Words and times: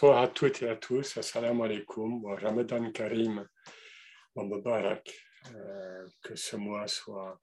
Bonsoir 0.00 0.22
à 0.22 0.28
toutes 0.28 0.62
et 0.62 0.68
à 0.70 0.76
tous. 0.76 1.18
Assalamu 1.18 1.62
alaikum. 1.62 2.24
Ramadan 2.24 2.90
Karim. 2.90 3.46
Mubarak. 4.34 5.12
Euh, 5.54 6.08
que 6.22 6.34
ce 6.36 6.56
mois 6.56 6.86
soit 6.86 7.38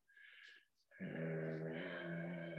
euh, 1.02 2.56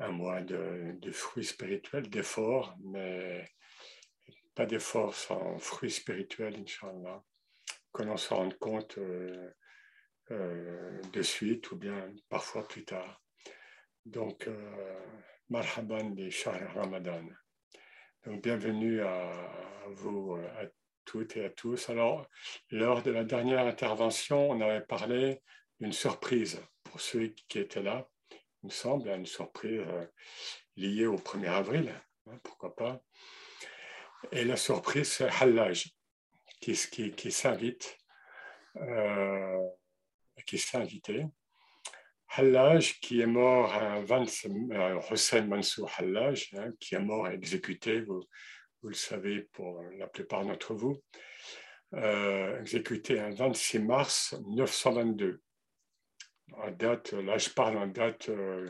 un 0.00 0.08
mois 0.08 0.40
de, 0.40 0.98
fruits 1.12 1.44
spirituels, 1.44 2.10
d'efforts, 2.10 2.76
mais 2.82 3.48
pas 4.56 4.66
d'efforts 4.66 5.14
sans 5.14 5.56
fruits 5.60 5.92
spirituels, 5.92 6.56
Inch'Allah. 6.56 7.22
Que 7.92 8.02
l'on 8.02 8.16
se 8.16 8.34
rende 8.34 8.58
compte 8.58 8.98
euh, 8.98 9.52
de 11.12 11.22
suite 11.22 11.70
ou 11.70 11.76
bien 11.76 12.12
parfois 12.28 12.66
plus 12.66 12.84
tard. 12.84 13.22
Donc, 14.04 14.50
marhaban 15.48 16.10
des 16.10 16.30
Ramadan. 16.74 17.24
Bienvenue 18.26 19.02
à 19.02 19.30
vous, 19.88 20.34
à 20.34 20.64
toutes 21.04 21.36
et 21.36 21.44
à 21.44 21.50
tous. 21.50 21.90
Alors, 21.90 22.26
lors 22.70 23.02
de 23.02 23.10
la 23.10 23.22
dernière 23.22 23.66
intervention, 23.66 24.50
on 24.50 24.62
avait 24.62 24.80
parlé 24.80 25.42
d'une 25.78 25.92
surprise 25.92 26.58
pour 26.84 27.02
ceux 27.02 27.34
qui 27.48 27.58
étaient 27.58 27.82
là. 27.82 28.08
Il 28.62 28.68
me 28.68 28.70
semble, 28.70 29.10
une 29.10 29.26
surprise 29.26 29.82
euh, 29.86 30.06
liée 30.74 31.04
au 31.04 31.18
1er 31.18 31.50
avril, 31.50 31.92
hein, 32.26 32.38
pourquoi 32.42 32.74
pas. 32.74 33.02
Et 34.32 34.46
la 34.46 34.56
surprise, 34.56 35.12
c'est 35.12 35.28
Hallaj, 35.28 35.94
qui 36.62 36.74
s'invite, 36.74 37.98
euh, 38.76 39.68
qui 40.46 40.56
s'est 40.56 40.78
invité. 40.78 41.26
Hallaj, 42.36 42.98
qui 43.00 43.20
est 43.20 43.26
mort, 43.26 43.72
20, 44.06 44.24
euh, 44.72 45.00
Hossein 45.08 45.46
Mansour 45.46 45.88
Hallaj, 45.96 46.52
hein, 46.54 46.72
qui 46.80 46.96
est 46.96 47.00
mort 47.00 47.28
exécuté, 47.28 48.00
vous, 48.00 48.24
le 48.82 48.92
savez 48.92 49.48
pour 49.52 49.80
la 49.98 50.08
plupart 50.08 50.44
d'entre 50.44 50.74
vous, 50.74 51.00
euh, 51.94 52.60
exécuté 52.60 53.20
un 53.20 53.30
26 53.30 53.78
mars 53.78 54.34
1922. 54.48 55.40
En 56.54 56.70
date, 56.72 57.12
là 57.12 57.38
je 57.38 57.50
parle 57.50 57.78
en 57.78 57.86
date 57.86 58.28
euh, 58.28 58.66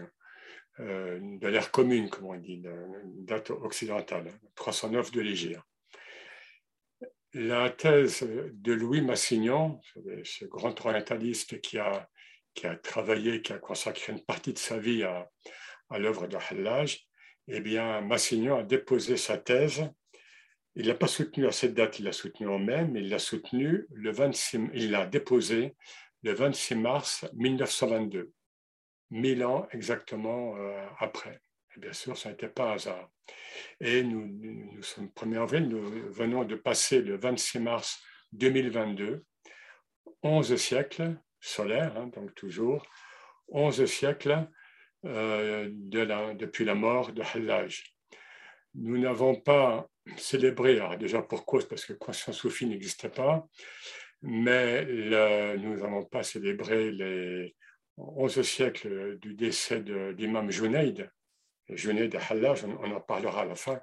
de 0.78 1.48
l'ère 1.48 1.70
commune, 1.70 2.10
comme 2.10 2.26
on 2.26 2.36
dit, 2.36 2.62
une 2.62 3.24
date 3.24 3.50
occidentale, 3.50 4.30
309 4.56 5.10
de 5.10 5.20
l'Égypte. 5.22 5.60
La 7.32 7.70
thèse 7.70 8.22
de 8.22 8.72
Louis 8.74 9.00
Massignon, 9.00 9.80
ce 10.22 10.44
grand 10.44 10.78
orientaliste 10.84 11.60
qui 11.60 11.78
a 11.78 12.08
qui 12.54 12.66
a 12.66 12.76
travaillé, 12.76 13.42
qui 13.42 13.52
a 13.52 13.58
consacré 13.58 14.12
une 14.12 14.24
partie 14.24 14.52
de 14.52 14.58
sa 14.58 14.78
vie 14.78 15.02
à, 15.02 15.30
l'œuvre 15.98 16.26
de 16.26 16.36
Hallaj, 16.36 17.06
eh 17.48 17.60
bien, 17.60 18.00
Massignon 18.00 18.58
a 18.58 18.62
déposé 18.62 19.16
sa 19.16 19.38
thèse. 19.38 19.88
Il 20.74 20.86
l'a 20.86 20.94
pas 20.94 21.06
soutenu 21.06 21.46
à 21.46 21.52
cette 21.52 21.74
date, 21.74 21.98
il 21.98 22.04
l'a 22.04 22.12
soutenu 22.12 22.48
en 22.48 22.58
mai, 22.58 22.84
mais 22.86 23.00
il 23.00 23.10
l'a 23.10 23.20
soutenu 23.20 23.86
le 23.92 24.10
26, 24.10 24.70
il 24.74 24.90
l'a 24.90 25.06
déposé 25.06 25.76
le 26.24 26.32
26 26.32 26.74
mars 26.76 27.26
1922, 27.34 28.32
mille 29.10 29.44
ans 29.44 29.68
exactement 29.70 30.56
euh, 30.56 30.86
après. 30.98 31.40
Bien 31.76 31.92
sûr, 31.92 32.16
ça 32.16 32.30
n'était 32.30 32.48
pas 32.48 32.72
hasard. 32.72 33.08
Et 33.80 34.02
nous, 34.02 34.26
nous, 34.26 34.82
sommes 34.82 35.08
1er 35.08 35.42
avril, 35.42 35.68
nous 35.68 35.82
venons 36.12 36.44
de 36.44 36.54
passer 36.54 37.02
le 37.02 37.16
26 37.16 37.58
mars 37.60 38.00
2022, 38.32 39.24
11 40.22 40.56
siècles 40.56 41.16
solaire, 41.44 41.96
hein, 41.96 42.08
donc 42.14 42.34
toujours 42.34 42.86
11 43.48 43.84
siècles 43.84 44.48
euh, 45.04 45.68
depuis 45.70 46.64
la 46.64 46.74
mort 46.74 47.12
de 47.12 47.22
Hallaj. 47.22 47.94
Nous 48.74 48.98
n'avons 48.98 49.36
pas 49.36 49.86
célébré, 50.16 50.80
déjà 50.98 51.22
pour 51.22 51.44
cause, 51.44 51.68
parce 51.68 51.84
que 51.84 51.92
Conscience 51.92 52.36
Soufi 52.36 52.66
n'existait 52.66 53.10
pas, 53.10 53.46
mais 54.22 54.84
nous 55.56 55.76
n'avons 55.76 56.04
pas 56.04 56.22
célébré 56.22 56.90
les 56.90 57.54
11 57.98 58.42
siècles 58.42 59.18
du 59.18 59.34
décès 59.34 59.82
d'Imam 60.14 60.50
Junaid, 60.50 61.10
Junaid 61.68 62.18
Hallaj, 62.28 62.64
on, 62.64 62.90
en 62.92 63.00
parlera 63.00 63.42
à 63.42 63.44
la 63.44 63.54
fin, 63.54 63.80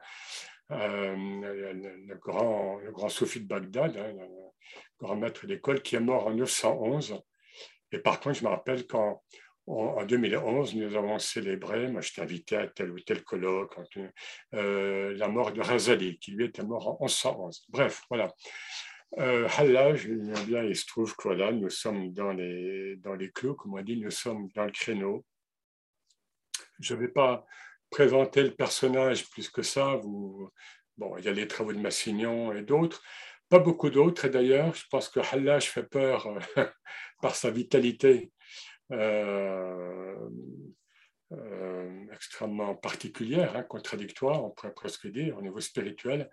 euh, 0.72 1.16
le, 1.16 2.16
grand, 2.16 2.79
le 2.79 2.91
grand 2.91 3.09
soufi 3.09 3.41
de 3.41 3.47
Bagdad, 3.47 3.97
hein, 3.97 4.13
le 4.13 4.25
grand 4.99 5.16
maître 5.16 5.45
d'école, 5.45 5.81
qui 5.81 5.95
est 5.95 6.01
mort 6.01 6.28
en 6.28 6.33
911 6.33 7.22
et 7.91 8.00
par 8.00 8.19
contre, 8.19 8.38
je 8.40 8.44
me 8.44 8.50
rappelle 8.50 8.88
qu'en 8.88 9.22
en 9.68 10.03
2011, 10.06 10.75
nous 10.75 10.96
avons 10.96 11.19
célébré, 11.19 11.88
moi 11.88 12.02
je 12.02 12.19
invité 12.19 12.57
à 12.57 12.68
tel 12.68 12.91
ou 12.91 13.00
tel 13.00 13.24
colloque, 13.24 13.75
euh, 14.53 15.16
la 15.16 15.28
mort 15.28 15.52
de 15.53 15.62
Razali, 15.62 16.18
qui 16.19 16.31
lui 16.31 16.46
était 16.46 16.63
mort 16.63 16.88
en 17.02 17.06
1111. 17.06 17.66
Bref, 17.69 18.03
voilà. 18.09 18.34
Euh, 19.19 19.47
bien, 20.47 20.63
il 20.63 20.75
se 20.75 20.85
trouve 20.85 21.16
que 21.16 21.24
voilà, 21.24 21.52
nous 21.52 21.69
sommes 21.69 22.12
dans 22.13 22.31
les, 22.31 22.96
dans 22.97 23.13
les 23.13 23.31
clous, 23.31 23.56
comme 23.56 23.74
on 23.74 23.81
dit, 23.81 23.97
nous 23.97 24.12
sommes 24.12 24.50
dans 24.56 24.66
le 24.66 24.72
créneau. 24.72 25.25
Je 26.79 26.96
ne 26.96 27.02
vais 27.02 27.09
pas 27.09 27.46
présenter 27.90 28.44
le 28.44 28.56
personnage 28.56 29.29
plus 29.29 29.50
que 29.50 29.62
ça. 29.62 30.00
Bon, 30.97 31.18
il 31.18 31.25
y 31.25 31.28
a 31.28 31.34
les 31.34 31.47
travaux 31.47 31.73
de 31.73 31.79
Massignon 31.79 32.53
et 32.53 32.62
d'autres. 32.62 33.03
Pas 33.51 33.59
beaucoup 33.59 33.89
d'autres, 33.89 34.23
et 34.23 34.29
d'ailleurs, 34.29 34.73
je 34.73 34.85
pense 34.89 35.09
que 35.09 35.19
Hallaj 35.19 35.66
fait 35.66 35.84
peur 35.84 36.25
euh, 36.25 36.39
par 37.22 37.35
sa 37.35 37.51
vitalité 37.51 38.31
euh, 38.94 40.16
euh, 41.34 42.06
extrêmement 42.13 42.75
particulière, 42.75 43.53
hein, 43.57 43.63
contradictoire, 43.63 44.41
on 44.41 44.51
pourrait 44.51 44.73
presque 44.73 45.06
dire, 45.07 45.38
au 45.38 45.41
niveau 45.41 45.59
spirituel. 45.59 46.29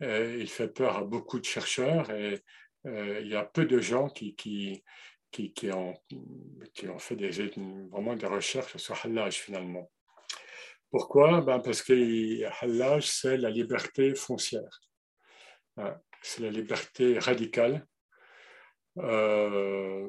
il 0.00 0.48
fait 0.48 0.66
peur 0.66 0.96
à 0.96 1.04
beaucoup 1.04 1.38
de 1.38 1.44
chercheurs 1.44 2.10
et 2.10 2.42
il 2.84 3.28
y 3.28 3.36
a 3.36 3.44
peu 3.44 3.64
de 3.64 3.78
gens 3.78 4.08
qui, 4.08 4.34
qui, 4.34 4.82
qui, 5.30 5.70
ont, 5.70 5.94
qui 6.74 6.88
ont 6.88 6.98
fait 6.98 7.14
vraiment 7.92 8.16
des 8.16 8.26
recherches 8.26 8.76
sur 8.76 8.96
Hallaj 9.04 9.34
finalement. 9.34 9.88
Pourquoi? 10.90 11.42
Ben 11.42 11.60
Parce 11.60 11.82
que 11.82 12.44
Hallaj, 12.60 13.06
c'est 13.06 13.36
la 13.36 13.50
liberté 13.50 14.16
foncière. 14.16 14.80
C'est 16.28 16.42
la 16.42 16.50
liberté 16.50 17.20
radicale. 17.20 17.86
Euh, 18.98 20.08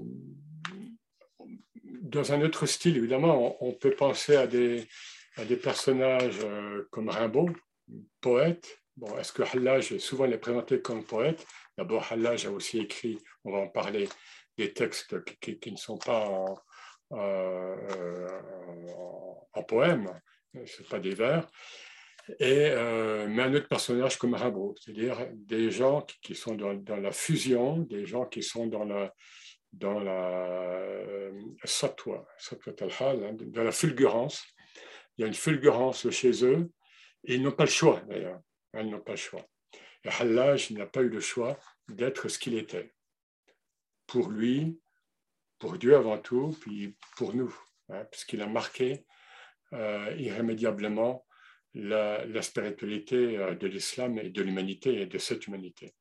dans 1.83 2.33
un 2.33 2.41
autre 2.41 2.65
style, 2.65 2.97
évidemment, 2.97 3.55
on, 3.63 3.71
peut 3.73 3.91
penser 3.91 4.35
à 4.35 4.47
des, 4.47 4.87
personnages 5.61 6.39
euh, 6.43 6.87
comme 6.89 7.09
Rimbaud, 7.09 7.51
poète. 8.19 8.81
Bon, 8.95 9.15
est-ce 9.19 9.31
que 9.31 9.43
Hallaj, 9.43 9.95
souvent 9.99 10.25
il 10.25 10.33
est 10.33 10.39
présenté 10.39 10.81
comme 10.81 11.03
poète? 11.03 11.45
D'abord, 11.77 12.11
Hallaj 12.11 12.47
a 12.47 12.51
aussi 12.51 12.79
écrit, 12.79 13.19
on 13.43 13.51
va 13.51 13.59
en 13.59 13.67
parler, 13.67 14.09
des 14.57 14.73
textes 14.73 15.23
qui, 15.39 15.71
ne 15.71 15.77
sont 15.77 15.99
pas 15.99 16.27
en, 16.27 16.57
euh, 17.11 18.41
en, 18.97 19.49
en 19.53 19.63
poème, 19.63 20.19
ce 20.65 20.81
pas 20.81 20.99
des 20.99 21.13
vers 21.13 21.47
et, 22.39 22.69
euh, 22.71 23.27
mais 23.29 23.43
un 23.43 23.53
autre 23.53 23.67
personnage 23.67 24.17
comme 24.17 24.33
Rimbaud, 24.33 24.75
c'est-à-dire 24.79 25.27
des 25.33 25.71
gens 25.71 26.05
qui, 26.21 26.35
sont 26.35 26.55
dans, 26.55 26.73
la 26.97 27.11
fusion, 27.11 27.77
des 27.77 28.05
gens 28.05 28.25
qui 28.25 28.43
sont 28.43 28.67
dans 28.67 28.83
la, 28.83 29.13
dans 29.71 29.99
la 29.99 30.41
euh, 30.41 31.31
satwa, 31.63 32.27
hein, 32.51 33.35
dans 33.39 33.63
la 33.63 33.71
fulgurance. 33.71 34.45
Il 35.17 35.21
y 35.21 35.23
a 35.23 35.27
une 35.27 35.33
fulgurance 35.33 36.09
chez 36.09 36.43
eux 36.43 36.69
et 37.23 37.35
ils 37.35 37.41
n'ont 37.41 37.51
pas 37.51 37.65
le 37.65 37.69
choix 37.69 38.01
d'ailleurs. 38.07 38.39
Hein, 38.73 38.81
ils 38.83 38.89
n'ont 38.89 39.01
pas 39.01 39.13
le 39.13 39.17
choix. 39.17 39.45
Et 40.03 40.09
Hallaj 40.09 40.71
n'a 40.71 40.85
pas 40.85 41.01
eu 41.01 41.09
le 41.09 41.19
choix 41.19 41.57
d'être 41.87 42.27
ce 42.27 42.37
qu'il 42.37 42.55
était. 42.55 42.93
Pour 44.05 44.29
lui, 44.29 44.79
pour 45.59 45.77
Dieu 45.77 45.95
avant 45.95 46.17
tout, 46.17 46.55
puis 46.61 46.95
pour 47.15 47.33
nous, 47.33 47.53
hein, 47.89 48.05
puisqu'il 48.11 48.41
a 48.41 48.47
marqué 48.47 49.05
euh, 49.73 50.13
irrémédiablement 50.17 51.26
la, 51.73 52.41
spiritualité 52.41 53.37
euh, 53.37 53.55
de 53.55 53.67
l'islam 53.67 54.17
et 54.19 54.29
de 54.29 54.41
l'humanité 54.41 55.01
et 55.01 55.05
de 55.05 55.17
cette 55.17 55.47
humanité. 55.47 55.93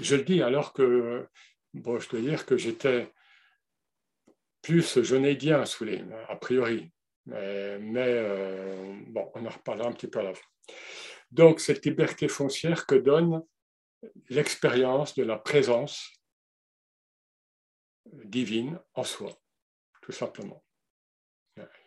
Je 0.00 0.16
le 0.16 0.22
dis 0.22 0.42
alors 0.42 0.72
que, 0.72 1.26
bon, 1.74 1.98
je 1.98 2.08
dois 2.08 2.20
dire 2.20 2.46
que 2.46 2.56
j'étais 2.56 3.12
plus 4.62 5.02
jonédien, 5.02 5.64
a 6.28 6.36
priori, 6.36 6.90
mais, 7.26 7.78
euh, 7.98 8.94
bon, 9.08 9.30
on 9.34 9.46
en 9.46 9.50
reparlera 9.50 9.88
un 9.88 9.92
petit 9.92 10.08
peu 10.08 10.20
à 10.20 10.24
la 10.24 10.34
fin. 10.34 10.46
Donc, 11.30 11.60
cette 11.60 11.84
liberté 11.84 12.28
foncière 12.28 12.86
que 12.86 12.94
donne 12.94 13.42
l'expérience 14.28 15.14
de 15.14 15.24
la 15.24 15.36
présence 15.36 16.10
divine 18.06 18.80
en 18.94 19.04
soi, 19.04 19.30
tout 20.02 20.12
simplement. 20.12 20.64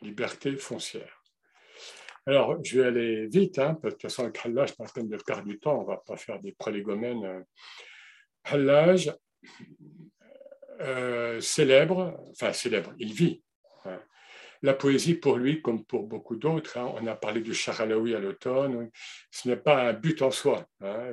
Liberté 0.01 0.55
foncière. 0.57 1.20
Alors, 2.27 2.63
je 2.63 2.79
vais 2.79 2.87
aller 2.87 3.27
vite, 3.27 3.57
hein, 3.57 3.79
de 3.83 3.89
toute 3.89 4.01
façon, 4.01 4.23
avec 4.23 4.37
Hallaj, 4.45 4.73
pas 4.73 4.85
la 4.95 5.03
de 5.03 5.17
perdre 5.17 5.43
du 5.43 5.59
temps, 5.59 5.79
on 5.79 5.81
ne 5.81 5.87
va 5.87 5.97
pas 5.97 6.17
faire 6.17 6.39
des 6.39 6.51
prolégomènes. 6.51 7.45
Hallaj, 8.43 9.11
euh, 10.81 11.41
célèbre, 11.41 12.23
enfin 12.31 12.53
célèbre, 12.53 12.93
il 12.99 13.13
vit, 13.13 13.41
hein, 13.85 13.99
la 14.61 14.73
poésie, 14.75 15.15
pour 15.15 15.37
lui, 15.37 15.61
comme 15.61 15.83
pour 15.85 16.03
beaucoup 16.03 16.35
d'autres, 16.35 16.77
hein, 16.77 16.93
on 16.95 17.07
a 17.07 17.15
parlé 17.15 17.41
du 17.41 17.53
Charalaoui 17.53 18.15
à 18.15 18.19
l'automne, 18.19 18.89
ce 19.31 19.47
n'est 19.47 19.57
pas 19.57 19.89
un 19.89 19.93
but 19.93 20.21
en 20.21 20.31
soi, 20.31 20.67
hein, 20.81 21.11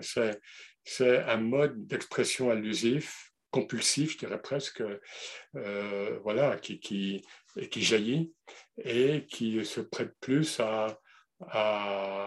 c'est 0.84 1.18
un 1.20 1.36
mode 1.38 1.86
d'expression 1.86 2.50
allusif, 2.50 3.32
compulsif, 3.50 4.12
je 4.12 4.18
dirais 4.18 4.40
presque, 4.40 4.82
euh, 5.56 6.18
voilà, 6.22 6.56
qui, 6.58 7.24
jaillit 7.56 8.32
et 8.84 9.26
qui 9.26 9.64
se 9.64 9.80
prête 9.80 10.14
plus 10.20 10.60
à, 10.60 10.98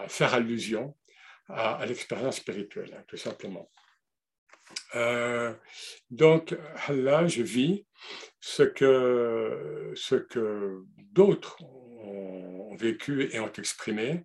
faire 0.08 0.34
allusion 0.34 0.96
à, 1.48 1.84
l'expérience 1.86 2.36
spirituelle, 2.36 2.94
hein, 2.96 3.04
tout 3.06 3.16
simplement. 3.16 3.70
Euh, 4.94 5.52
donc 6.10 6.56
là, 6.88 7.26
je 7.26 7.42
vis 7.42 7.86
ce 8.40 8.62
que, 8.62 9.92
ce 9.94 10.14
que 10.14 10.82
d'autres 10.96 11.62
ont 11.62 12.74
vécu 12.76 13.28
et 13.34 13.40
ont 13.40 13.52
exprimé. 13.52 14.24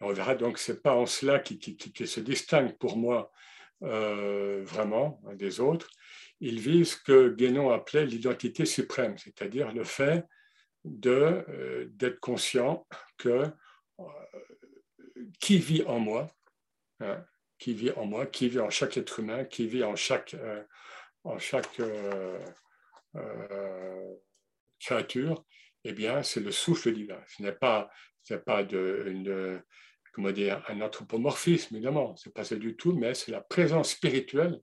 On 0.00 0.12
verra 0.12 0.34
donc, 0.34 0.58
ce 0.58 0.72
n'est 0.72 0.78
pas 0.78 0.94
en 0.94 1.06
cela 1.06 1.38
qui, 1.40 1.76
se 2.06 2.20
distingue 2.20 2.76
pour 2.78 2.96
moi 2.96 3.32
euh, 3.82 4.62
vraiment 4.64 5.20
des 5.34 5.60
autres. 5.60 5.88
Ils 6.40 6.60
vivent 6.60 6.84
ce 6.84 6.96
que 6.96 7.28
Guénon 7.30 7.70
appelait 7.70 8.06
l'identité 8.06 8.66
suprême, 8.66 9.16
c'est-à-dire 9.16 9.72
le 9.72 9.84
fait 9.84 10.24
euh, 11.06 11.86
d'être 11.90 12.20
conscient 12.20 12.86
que 13.18 13.44
qui 15.40 15.58
vit 15.58 15.82
en 15.84 15.98
moi, 15.98 16.28
hein, 17.00 17.24
qui 17.58 17.74
vit 17.74 17.90
en 17.92 18.06
moi, 18.06 18.26
qui 18.26 18.48
vit 18.48 18.60
en 18.60 18.70
chaque 18.70 18.96
être 18.96 19.20
humain, 19.20 19.44
qui 19.44 19.66
vit 19.66 19.84
en 19.84 19.96
chaque, 19.96 20.34
euh, 20.34 20.62
en 21.24 21.38
chaque 21.38 21.80
euh, 21.80 22.38
euh, 23.16 24.14
créature, 24.78 25.44
eh 25.84 25.92
bien, 25.92 26.22
c'est 26.22 26.40
le 26.40 26.50
souffle 26.50 26.92
divin. 26.92 27.22
Ce 27.28 27.42
n'est 27.42 27.52
pas, 27.52 27.90
pas 28.44 28.62
de, 28.62 29.62
comment 30.12 30.32
dire, 30.32 30.62
un 30.68 30.80
anthropomorphisme, 30.80 31.76
évidemment, 31.76 32.16
ce 32.16 32.28
n'est 32.28 32.32
pas 32.32 32.44
ça 32.44 32.56
du 32.56 32.76
tout, 32.76 32.92
mais 32.92 33.14
c'est 33.14 33.32
la 33.32 33.40
présence 33.40 33.90
spirituelle, 33.90 34.60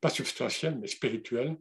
pas 0.00 0.10
substantielle, 0.10 0.78
mais 0.78 0.88
spirituelle, 0.88 1.56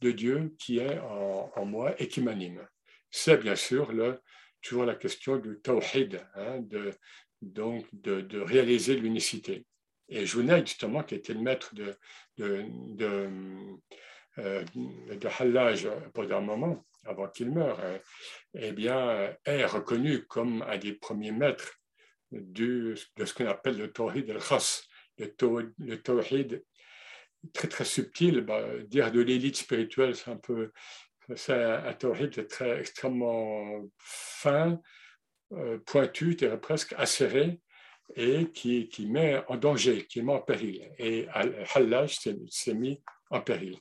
de 0.00 0.12
Dieu 0.12 0.54
qui 0.58 0.78
est 0.78 0.98
en, 1.00 1.64
moi 1.64 2.00
et 2.00 2.08
qui 2.08 2.20
m'anime. 2.20 2.66
C'est 3.10 3.38
bien 3.38 3.56
sûr 3.56 3.92
le, 3.92 4.20
toujours 4.62 4.84
la 4.84 4.94
question 4.94 5.36
du 5.36 5.60
tawhid, 5.60 6.20
hein, 6.34 6.60
de, 6.60 6.92
donc 7.40 7.86
de, 7.92 8.40
réaliser 8.40 8.96
l'unicité. 8.96 9.66
Et 10.08 10.26
Junaid, 10.26 10.66
justement, 10.66 11.02
qui 11.02 11.14
était 11.14 11.34
le 11.34 11.40
maître 11.40 11.74
de, 11.74 11.94
de, 12.38 12.64
de, 12.96 13.28
euh, 14.38 14.64
Hallaj 15.38 15.88
pendant 16.14 16.38
un 16.38 16.40
moment, 16.40 16.86
avant 17.04 17.28
qu'il 17.28 17.50
meure, 17.50 17.78
euh, 17.80 17.98
eh 18.54 18.72
bien, 18.72 19.36
est 19.44 19.64
reconnu 19.64 20.24
comme 20.26 20.62
un 20.62 20.78
des 20.78 20.94
premiers 20.94 21.32
maîtres 21.32 21.74
de 22.30 22.94
ce 22.94 23.34
qu'on 23.34 23.46
appelle 23.46 23.78
le 23.78 23.92
Tawhid 23.92 24.30
al-Khas, 24.30 24.84
le, 25.18 25.74
le 25.78 26.02
Tawhid 26.02 26.64
très 27.52 27.68
très 27.68 27.84
subtil, 27.84 28.40
bah, 28.40 28.64
dire 28.84 29.12
de 29.12 29.20
l'élite 29.20 29.56
spirituelle, 29.56 30.16
c'est 30.16 30.30
un 30.30 30.36
peu, 30.36 30.72
c'est 31.36 31.62
un, 31.62 31.92
Tawhid 31.92 32.46
très 32.48 32.80
extrêmement 32.80 33.82
fin, 33.98 34.80
euh, 35.52 35.78
pointu, 35.84 36.36
presque 36.60 36.94
acéré, 36.96 37.60
et 38.16 38.50
qui, 38.50 39.06
met 39.06 39.42
en 39.48 39.56
danger, 39.56 40.06
qui 40.06 40.22
met 40.22 40.32
en 40.32 40.40
péril. 40.40 40.90
Et 40.98 41.26
Hallaj 41.74 42.18
s'est 42.48 42.74
mis 42.74 43.02
en 43.30 43.40
péril. 43.40 43.78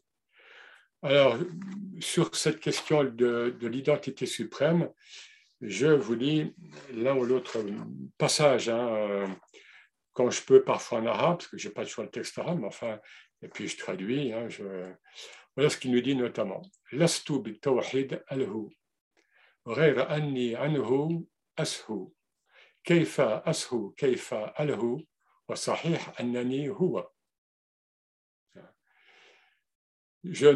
Alors, 1.02 1.38
sur 2.00 2.36
cette 2.36 2.60
question 2.60 3.04
de, 3.04 3.56
de 3.58 3.68
l'identité 3.68 4.26
suprême, 4.26 4.90
je 5.62 5.88
vous 5.88 6.16
lis 6.16 6.54
l'un 6.94 7.16
ou 7.16 7.24
l'autre 7.24 7.64
passage, 8.18 8.70
hein, 8.70 8.88
euh, 8.90 9.28
quand 10.14 10.30
je 10.30 10.42
peux, 10.42 10.64
parfois 10.64 11.00
en 11.00 11.06
arabe, 11.06 11.38
parce 11.38 11.48
que 11.48 11.58
je 11.58 11.68
n'ai 11.68 11.74
pas 11.74 11.86
toujours 11.86 12.04
le 12.04 12.10
texte 12.10 12.38
arabe, 12.38 12.60
mais 12.60 12.68
enfin, 12.68 13.00
et 13.42 13.48
puis 13.48 13.68
je 13.68 13.78
traduis. 13.78 14.34
Hein, 14.34 14.50
je... 14.50 14.64
Voilà 15.57 15.71
ce 15.71 15.77
qu'il 15.77 15.93
nous 15.93 16.01
dit 16.01 16.15
notamment. 16.15 16.63
Lastu 16.93 17.43
tawhid 17.61 18.23
alhu, 18.29 18.71
غير 19.67 20.11
anni 20.11 20.55
anhu 20.55 21.27
ashu. 21.57 22.13
كيف 22.85 23.21
أسهو 23.21 23.91
كيف 23.91 24.35
أله 24.35 25.07
وصحيح 25.49 26.21
أنني 26.21 26.69
هو 26.69 27.09
je, 30.25 30.49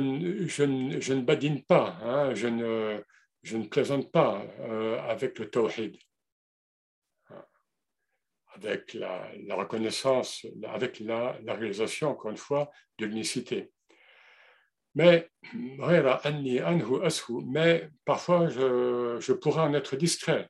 je, 0.46 1.00
je, 1.00 1.12
ne 1.12 1.22
badine 1.22 1.64
pas, 1.64 1.98
hein, 2.02 2.34
je, 2.34 2.46
ne, 2.46 3.02
je, 3.42 3.56
ne, 3.56 3.66
plaisante 3.66 4.12
pas 4.12 4.46
euh, 4.60 4.96
avec 5.00 5.40
le 5.40 5.50
tawhid, 5.50 5.98
avec 8.54 8.94
la, 8.94 9.28
la 9.38 9.56
reconnaissance, 9.56 10.46
avec 10.68 11.00
la, 11.00 11.36
la, 11.42 11.54
réalisation, 11.54 12.10
encore 12.10 12.30
une 12.30 12.36
fois, 12.36 12.70
de 12.98 13.06
l'unicité. 13.06 13.72
Mais, 14.93 15.31
mais 15.53 16.01
parfois, 18.05 18.49
je, 18.49 19.33
pourrais 19.33 19.61
en 19.61 19.73
être 19.73 19.95
distrait. 19.95 20.49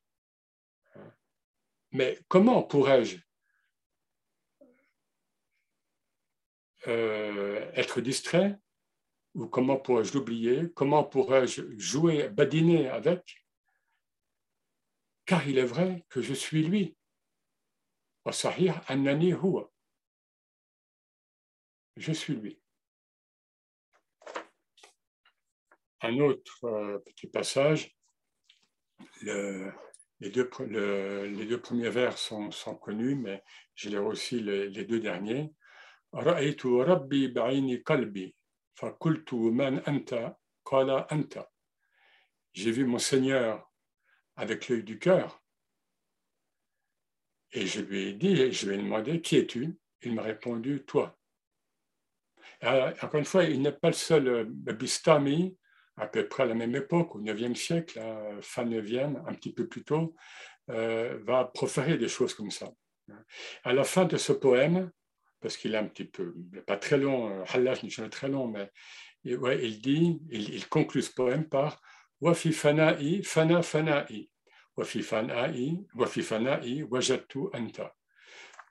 Mais 1.92 2.20
comment 2.28 2.64
pourrais-je 2.64 3.18
euh, 6.88 7.72
être 7.76 8.02
distrait 8.02 8.58
ou 9.36 9.48
comment 9.48 9.78
pourrais-je 9.78 10.14
l'oublier? 10.14 10.72
Comment 10.74 11.04
pourrais-je 11.04 11.78
jouer, 11.78 12.30
badiner 12.30 12.90
avec? 12.90 13.46
Car 15.26 15.48
il 15.48 15.58
est 15.58 15.66
vrai 15.66 16.06
que 16.10 16.22
je 16.22 16.34
suis 16.34 16.64
lui. 16.64 16.98
Je 21.98 22.12
suis 22.12 22.36
lui. 22.36 22.61
Un 26.02 26.20
autre 26.20 26.66
euh, 26.66 27.00
petit 27.00 27.28
passage, 27.28 27.96
le, 29.22 29.72
les 30.22 30.30
deux, 30.30 30.48
premiers 30.48 31.90
vers 31.90 32.18
sont, 32.18 32.52
connus, 32.80 33.16
mais 33.16 33.44
je 33.74 33.90
les 33.90 33.98
aussi 33.98 34.40
les, 34.40 34.86
deux 34.86 35.00
derniers. 35.00 35.52
J'ai 42.54 42.72
vu 42.72 42.86
mon 42.86 43.00
Seigneur 43.00 43.72
avec 44.36 44.70
l'œil 44.70 44.84
du 44.84 45.00
cœur 45.00 45.42
et 47.54 47.66
je 47.66 47.82
lui 47.82 48.10
ai 48.10 48.14
dit, 48.14 48.52
je 48.52 48.70
lui 48.70 48.76
ai 48.76 48.78
demandé, 48.78 49.22
qui 49.22 49.38
es-tu? 49.38 49.78
Il 50.04 50.16
m'a 50.16 50.22
répondu, 50.22 50.84
toi. 50.86 51.18
encore 52.62 53.16
une 53.16 53.26
fois, 53.26 53.44
il 53.44 53.62
n'est 53.62 53.72
pas 53.72 53.90
le 53.90 53.94
seul 53.94 54.28
euh, 54.28 54.44
Bistami 54.46 55.58
à 55.98 56.08
peu 56.08 56.28
près 56.28 56.44
à 56.44 56.46
la 56.46 56.56
même 56.56 56.76
époque, 56.76 57.16
au 57.16 57.22
IXe 57.22 57.60
siècle, 57.60 58.02
fin 58.42 58.66
9e, 58.66 59.22
un 59.28 59.34
petit 59.34 59.54
peu 59.54 59.68
plus 59.68 59.84
tôt, 59.84 60.16
euh, 60.70 61.20
va 61.24 61.46
proférer 61.46 61.98
des 61.98 62.08
choses 62.08 62.34
comme 62.34 62.52
ça. 62.52 62.72
À 63.64 63.74
la 63.74 63.84
fin 63.84 64.06
de 64.06 64.18
ce 64.18 64.32
poème, 64.32 64.92
parce 65.42 65.58
qu'il 65.58 65.74
est 65.74 65.78
un 65.78 65.88
petit 65.88 66.06
peu, 66.06 66.34
pas 66.66 66.78
très 66.78 66.98
long, 66.98 67.44
Hallash 67.46 67.84
n'est 67.84 68.10
très 68.10 68.30
long, 68.30 68.48
mais 68.48 68.72
il 69.24 69.82
dit, 69.82 70.22
il, 70.30 70.68
conclut 70.70 71.02
ce 71.02 71.14
poème 71.14 71.48
par 71.50 71.82
Wafi 72.22 72.54
fana'i, 72.54 73.24
fana 73.24 73.62
fana'i, 73.62 74.30
Wafi 74.78 75.02
fana'i, 75.02 75.86
Wafi 75.96 76.22
fana'i, 76.22 76.84
wajatu 76.84 77.50
anta. 77.54 77.94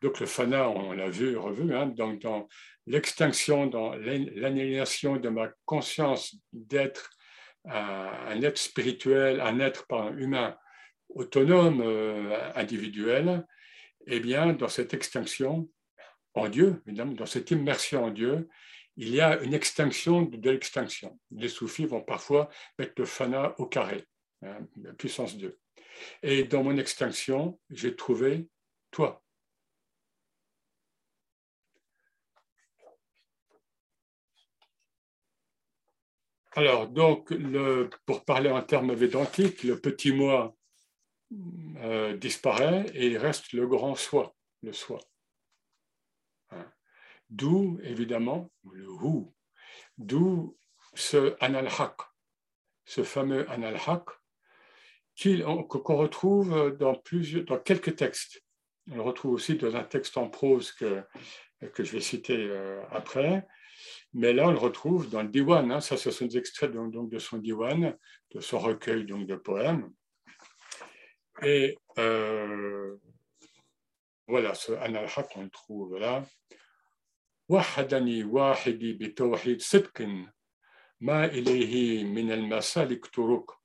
Donc 0.01 0.21
le 0.21 0.27
fana, 0.27 0.69
on 0.69 0.93
l'a 0.93 1.11
vu, 1.11 1.37
revu, 1.37 1.75
hein, 1.75 1.87
donc 1.87 2.21
dans 2.21 2.49
l'extinction, 2.87 3.67
dans 3.67 3.95
l'annihilation 3.95 5.17
de 5.17 5.29
ma 5.29 5.51
conscience 5.67 6.37
d'être 6.53 7.11
un, 7.67 8.41
être 8.43 8.59
spirituel, 8.59 9.41
un 9.41 9.61
être 9.61 9.87
humain 10.17 10.57
autonome, 11.11 11.83
euh, 11.83 12.53
individuel, 12.55 13.45
eh 14.07 14.21
bien, 14.21 14.53
dans 14.53 14.69
cette 14.69 14.95
extinction 14.95 15.69
en 16.35 16.49
Dieu, 16.49 16.83
dans 16.87 17.27
cette 17.27 17.51
immersion 17.51 18.05
en 18.05 18.11
Dieu, 18.11 18.49
il 18.97 19.15
y 19.15 19.21
a 19.21 19.41
une 19.41 19.55
extinction 19.55 20.23
de, 20.23 20.51
l'extinction. 20.51 21.19
Les 21.31 21.49
soufis 21.49 21.87
vont 21.87 22.03
parfois 22.03 22.49
mettre 22.79 22.95
le 22.99 23.05
fana 23.05 23.55
au 23.59 23.67
carré, 23.67 24.05
hein, 24.43 24.59
puissance 24.99 25.37
2. 25.37 25.59
Et 26.23 26.45
dans 26.45 26.63
mon 26.63 26.77
extinction, 26.77 27.59
j'ai 27.71 27.97
trouvé 27.97 28.47
toi. 28.91 29.23
Alors, 36.53 36.89
donc, 36.89 37.33
pour 38.07 38.25
parler 38.25 38.51
en 38.51 38.63
termes 38.63 38.93
védantiques, 38.93 39.63
le 39.63 39.79
petit 39.79 40.13
moi 40.13 40.57
euh, 41.79 42.17
disparaît 42.17 42.87
et 42.95 43.07
il 43.07 43.19
reste 43.19 43.53
le 43.53 43.67
grand 43.69 43.95
soi, 43.95 44.35
le 44.63 44.73
soi. 44.73 44.99
Hein. 46.51 46.67
D'où, 47.29 47.79
évidemment, 47.85 48.51
le 48.73 48.85
hu, 48.85 49.27
d'où 49.97 50.59
ce 50.95 51.37
analhaq, 51.41 51.95
ce 52.85 53.05
fameux 53.05 53.49
analhaq 53.49 54.03
qu'on 55.69 55.97
retrouve 55.97 56.77
dans, 56.79 56.95
plusieurs, 56.95 57.45
dans 57.45 57.59
quelques 57.59 57.97
textes. 57.97 58.43
On 58.91 58.97
le 58.97 59.03
retrouve 59.03 59.35
aussi 59.35 59.57
dans 59.57 59.77
un 59.77 59.85
texte 59.85 60.17
en 60.17 60.29
prose 60.29 60.73
que, 60.73 61.03
que 61.75 61.85
je 61.85 61.93
vais 61.93 62.01
citer 62.01 62.37
euh, 62.39 62.83
après. 62.91 63.47
Mais 64.14 64.34
là, 64.34 64.48
on 64.48 64.52
le 64.52 64.58
retrouve 64.58 65.10
dans 65.10 65.22
le 65.24 65.30
diwan. 65.30 65.72
Hein. 65.72 65.82
Ça, 65.82 65.98
ce 65.98 66.12
sont 66.12 66.26
des 66.26 66.38
extraits 66.38 66.72
donc, 66.72 67.10
de 67.10 67.20
son 67.20 67.38
diwan, 67.38 67.98
de 68.32 68.40
son 68.40 68.60
recueil 68.60 69.06
donc, 69.06 69.28
de 69.28 69.36
poèmes. 69.36 69.92
Et 71.42 71.78
euh, 71.98 72.96
voilà, 74.28 74.54
ce 74.54 74.72
An-al-Haq, 74.74 75.28
on 75.36 75.44
le 75.44 75.50
trouve 75.50 75.98
là. 75.98 76.26
وحدني 77.50 78.24
واحدي 78.24 78.94
بتوحيد 78.94 79.62
صدق 79.62 80.02
ما 81.02 81.26
إليه 81.26 82.04
من 82.04 82.32
المسالك 82.32 83.06
طرق 83.06 83.62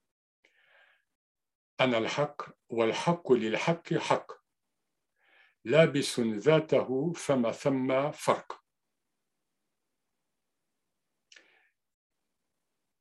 أنا 1.81 1.97
الحق 1.97 2.41
والحق 2.69 3.31
للحق 3.31 3.93
حق 3.93 4.31
لابس 5.65 6.19
ذاته 6.19 7.13
فما 7.13 7.51
ثم 7.51 8.11
فرق 8.11 8.61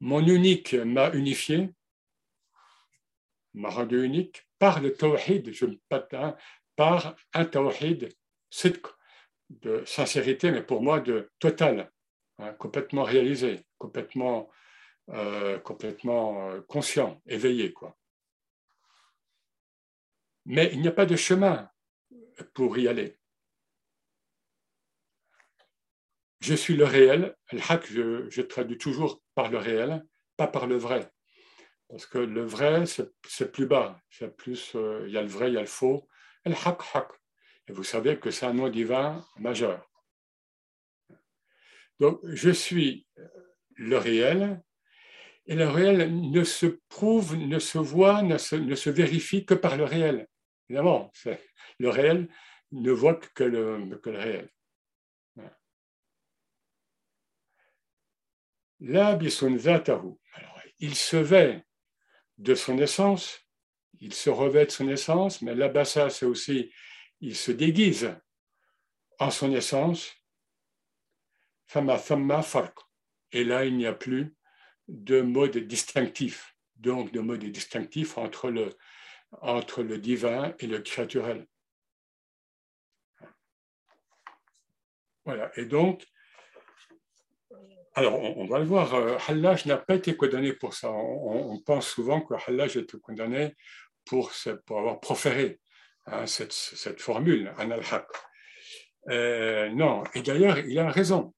Mon 0.05 0.23
unique 0.23 0.75
m'a 0.75 1.09
unifié, 1.13 1.71
m'a 3.55 3.69
rendu 3.69 4.03
unique 4.03 4.47
par 4.59 4.79
le 4.79 4.93
tawhid, 4.93 5.51
je 5.51 5.65
par 6.75 7.15
un 7.33 7.45
tawhid 7.45 8.15
de 9.49 9.83
sincérité, 9.85 10.51
mais 10.51 10.61
pour 10.61 10.83
moi 10.83 10.99
de 10.99 11.31
total, 11.39 11.91
hein, 12.37 12.53
complètement 12.53 13.01
réalisé, 13.01 13.65
complètement, 13.79 14.47
euh, 15.09 15.57
complètement 15.57 16.51
euh, 16.51 16.61
conscient, 16.61 17.19
éveillé. 17.25 17.73
Quoi. 17.73 17.97
Mais 20.45 20.69
il 20.71 20.81
n'y 20.81 20.87
a 20.87 20.91
pas 20.91 21.07
de 21.07 21.15
chemin 21.15 21.67
pour 22.53 22.77
y 22.77 22.87
aller. 22.87 23.17
Je 26.45 26.53
suis 26.53 26.75
le 26.75 26.85
réel. 26.85 27.35
Le 27.51 27.59
haq, 27.67 27.87
je, 27.91 28.41
traduis 28.41 28.77
toujours 28.77 29.19
par 29.33 29.49
le 29.49 29.57
réel, 29.57 30.05
pas 30.37 30.45
par 30.45 30.67
le 30.67 30.75
vrai. 30.75 31.09
Parce 31.89 32.05
que 32.05 32.19
le 32.19 32.43
vrai, 32.43 32.83
c'est 32.85 33.51
plus 33.51 33.65
bas. 33.65 33.99
C'est 34.11 34.35
plus, 34.37 34.75
euh, 34.75 35.05
il 35.07 35.13
y 35.13 35.17
a 35.17 35.23
le 35.23 35.27
vrai, 35.27 35.49
il 35.49 35.55
y 35.55 35.57
a 35.57 35.61
le 35.61 35.65
faux. 35.65 36.07
Haq, 36.45 36.81
haq. 36.93 37.07
Et 37.67 37.71
vous 37.73 37.83
savez 37.83 38.19
que 38.19 38.29
c'est 38.29 38.45
un 38.45 38.53
nom 38.53 38.69
divin 38.69 39.25
majeur. 39.39 39.89
Donc, 41.99 42.19
je 42.25 42.51
suis 42.51 43.07
le 43.77 43.97
réel, 43.97 44.61
et 45.47 45.55
le 45.55 45.67
réel 45.67 46.15
ne 46.29 46.43
se 46.43 46.67
prouve, 46.89 47.37
ne 47.37 47.57
se 47.57 47.79
voit, 47.79 48.21
ne 48.21 48.37
se, 48.37 48.89
vérifie 48.91 49.47
que 49.47 49.55
par 49.55 49.77
le 49.77 49.85
réel. 49.85 50.27
Évidemment, 50.69 51.11
le 51.79 51.89
réel 51.89 52.27
ne 52.71 52.91
voit 52.91 53.15
que 53.15 53.43
le 53.43 53.99
réel. 54.05 54.47
Là, 58.81 59.17
il 60.79 60.95
se 60.95 61.15
vêt 61.17 61.65
de 62.37 62.55
son 62.55 62.77
essence, 62.77 63.39
il 63.99 64.13
se 64.13 64.29
revêt 64.29 64.65
de 64.65 64.71
son 64.71 64.89
essence, 64.89 65.41
mais 65.41 65.55
là-bas, 65.55 65.85
ça, 65.85 66.09
c'est 66.09 66.25
aussi, 66.25 66.73
il 67.21 67.35
se 67.35 67.51
déguise 67.51 68.15
en 69.19 69.31
son 69.31 69.53
essence. 69.53 70.13
Et 73.31 73.43
là, 73.43 73.65
il 73.65 73.77
n'y 73.77 73.85
a 73.85 73.93
plus 73.93 74.35
de 74.87 75.21
mode 75.21 75.57
distinctif, 75.57 76.55
donc 76.75 77.11
de 77.11 77.19
mode 77.21 77.43
distinctif 77.45 78.17
entre 78.17 78.51
le, 78.51 78.77
entre 79.41 79.81
le 79.81 79.97
divin 79.97 80.53
et 80.59 80.67
le 80.67 80.79
créaturel. 80.79 81.47
Voilà, 85.23 85.51
et 85.57 85.65
donc, 85.65 86.05
alors, 87.97 88.19
on, 88.37 88.45
va 88.45 88.59
le 88.59 88.65
voir, 88.65 88.93
euh, 88.93 89.17
Hallaj 89.25 89.65
n'a 89.67 89.77
pas 89.77 89.95
été 89.95 90.17
condamné 90.17 90.51
pour 90.51 90.73
ça. 90.73 90.91
On, 90.91 91.57
pense 91.59 91.87
souvent 91.87 92.19
que 92.19 92.33
Hallaj 92.33 92.75
a 92.75 92.81
été 92.81 92.99
condamné 92.99 93.55
pour, 94.03 94.31
avoir 94.69 94.99
proféré 94.99 95.61
hein, 96.05 96.27
cette, 96.27 96.99
formule, 96.99 97.53
An-al-Haq. 97.57 98.05
Euh, 99.09 99.69
non, 99.69 100.03
et 100.13 100.21
d'ailleurs, 100.21 100.59
il 100.59 100.77
a 100.77 100.89
raison. 100.89 101.33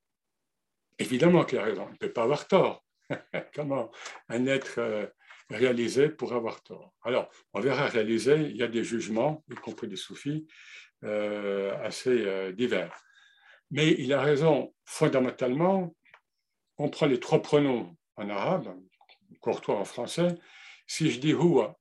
Évidemment 0.97 1.45
qu'il 1.45 1.59
a 1.59 1.63
raison, 1.63 1.85
il 1.89 1.93
ne 1.93 1.97
peut 1.97 2.11
pas 2.11 2.23
avoir 2.23 2.47
tort. 2.47 2.83
Comment 3.53 3.91
un 4.27 4.47
être 4.47 4.79
euh, 4.79 5.05
réalisé 5.51 6.09
pour 6.09 6.33
avoir 6.33 6.63
tort? 6.63 6.91
Alors, 7.03 7.29
on 7.53 7.59
verra 7.59 7.85
réaliser, 7.85 8.35
il 8.35 8.57
y 8.57 8.63
a 8.63 8.67
des 8.67 8.83
jugements, 8.83 9.43
y 9.51 9.55
compris 9.55 9.87
des 9.87 9.95
soufis, 9.95 10.47
assez 11.03 12.51
divers. 12.53 12.99
Mais 13.69 13.91
il 13.99 14.11
a 14.13 14.21
raison 14.21 14.73
fondamentalement 14.85 15.93
on 16.77 16.89
prend 16.89 17.07
les 17.07 17.19
trois 17.19 17.41
pronoms 17.41 17.95
en 18.15 18.29
arabe, 18.29 18.75
courtois 19.41 19.77
en 19.77 19.85
français, 19.85 20.35
si 20.85 21.11
je 21.11 21.19
dis 21.19 21.31
huwa, 21.31 21.77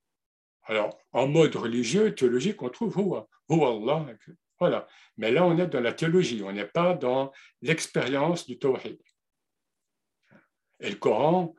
alors 0.65 0.99
en 1.13 1.27
mode 1.27 1.57
religieux, 1.57 2.15
théologique, 2.15 2.63
on 2.63 2.71
trouve 2.71 2.97
huwa, 2.97 3.29
huwa 3.49 3.69
Allah, 3.71 4.07
voilà. 4.59 4.87
Mais 5.19 5.31
là, 5.31 5.45
on 5.45 5.59
est 5.59 5.67
dans 5.67 5.81
la 5.81 5.93
théologie, 5.93 6.43
on 6.43 6.53
n'est 6.53 6.67
pas 6.67 6.95
dans 6.95 7.31
l'expérience 7.61 8.47
du 8.47 8.59
tawhid. 8.59 8.99
Et 10.81 10.91
le 10.91 10.97
Coran 10.97 11.55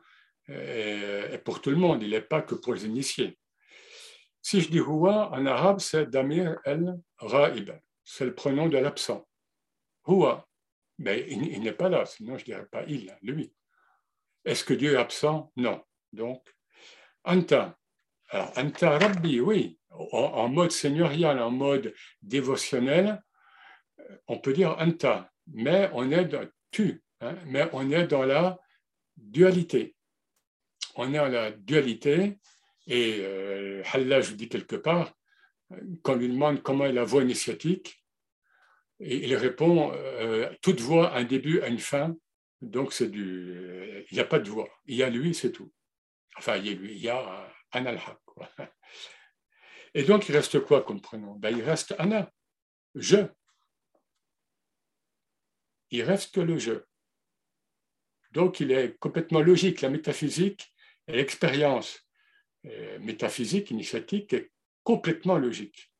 est 0.48 1.42
pour 1.44 1.60
tout 1.60 1.70
le 1.70 1.76
monde, 1.76 2.02
il 2.02 2.10
n'est 2.10 2.20
pas 2.20 2.42
que 2.42 2.54
pour 2.54 2.74
les 2.74 2.86
initiés. 2.86 3.38
Si 4.42 4.60
je 4.60 4.68
dis 4.68 4.78
huwa, 4.78 5.30
en 5.32 5.46
arabe, 5.46 5.78
c'est 5.78 6.06
damir 6.06 6.58
el-ra'ib, 6.64 7.70
c'est 8.04 8.24
le 8.24 8.34
pronom 8.34 8.68
de 8.68 8.78
l'absent. 8.78 9.28
Huwa, 10.06 10.47
mais 10.98 11.26
il, 11.28 11.60
n'est 11.62 11.72
pas 11.72 11.88
là, 11.88 12.04
sinon 12.06 12.36
je 12.36 12.42
ne 12.42 12.46
dirais 12.46 12.66
pas 12.66 12.84
il, 12.86 13.16
lui. 13.22 13.52
Est-ce 14.44 14.64
que 14.64 14.74
Dieu 14.74 14.94
est 14.94 14.96
absent? 14.96 15.52
Non. 15.56 15.82
Donc, 16.12 16.46
Anta. 17.24 17.78
Alors, 18.30 18.52
Anta 18.56 18.98
Rabbi, 18.98 19.40
oui. 19.40 19.78
En, 19.90 20.48
mode 20.48 20.70
seigneurial, 20.70 21.40
en 21.40 21.50
mode 21.50 21.94
dévotionnel, 22.22 23.22
on 24.26 24.38
peut 24.38 24.52
dire 24.52 24.76
Anta, 24.78 25.32
mais 25.46 25.90
on 25.94 26.10
est 26.10 26.26
dans 26.26 26.46
tu, 26.70 27.02
hein, 27.20 27.36
mais 27.46 27.68
on 27.72 27.90
est 27.90 28.06
dans 28.06 28.24
la 28.24 28.58
dualité. 29.16 29.96
On 30.94 31.12
est 31.12 31.16
dans 31.16 31.28
la 31.28 31.50
dualité, 31.50 32.38
et 32.86 33.18
euh, 33.20 33.82
Allah, 33.92 34.20
je 34.20 34.34
dis 34.34 34.48
quelque 34.48 34.76
part, 34.76 35.12
quand 36.02 36.14
on 36.14 36.16
lui 36.16 36.28
demande 36.28 36.62
comment 36.62 36.86
est 36.86 36.92
la 36.92 37.04
voie 37.04 37.22
initiatique, 37.22 38.02
il 39.00 39.34
répond 39.36 39.92
euh, 39.94 40.52
toute 40.62 40.80
voix 40.80 41.12
a 41.12 41.18
un 41.18 41.24
début, 41.24 41.60
a 41.62 41.68
une 41.68 41.78
fin. 41.78 42.16
Donc, 42.60 42.92
c'est 42.92 43.08
du. 43.08 44.04
Il 44.10 44.14
n'y 44.14 44.20
a 44.20 44.24
pas 44.24 44.40
de 44.40 44.50
voix. 44.50 44.68
Il 44.86 44.96
y 44.96 45.02
a 45.02 45.10
lui, 45.10 45.34
c'est 45.34 45.52
tout. 45.52 45.72
Enfin, 46.36 46.56
il 46.56 46.66
y 46.66 46.70
a 46.70 46.74
lui, 46.74 46.92
il 46.92 47.02
y 47.02 47.08
a 47.08 47.48
un 47.72 47.86
al 47.86 48.00
Et 49.94 50.02
donc, 50.02 50.28
il 50.28 50.36
reste 50.36 50.60
quoi 50.60 50.82
comme 50.82 51.00
prénom? 51.00 51.34
Ben, 51.34 51.56
Il 51.56 51.62
reste 51.62 51.94
Anna, 51.98 52.30
je. 52.94 53.18
Il 55.90 56.02
reste 56.02 56.34
que 56.34 56.40
le 56.40 56.58
je. 56.58 56.82
Donc, 58.32 58.60
il 58.60 58.72
est 58.72 58.98
complètement 58.98 59.40
logique. 59.40 59.80
La 59.80 59.90
métaphysique 59.90 60.74
et 61.06 61.12
l'expérience 61.12 62.06
euh, 62.66 62.98
métaphysique, 62.98 63.70
initiatique 63.70 64.32
est 64.32 64.52
complètement 64.82 65.38
logique. 65.38 65.92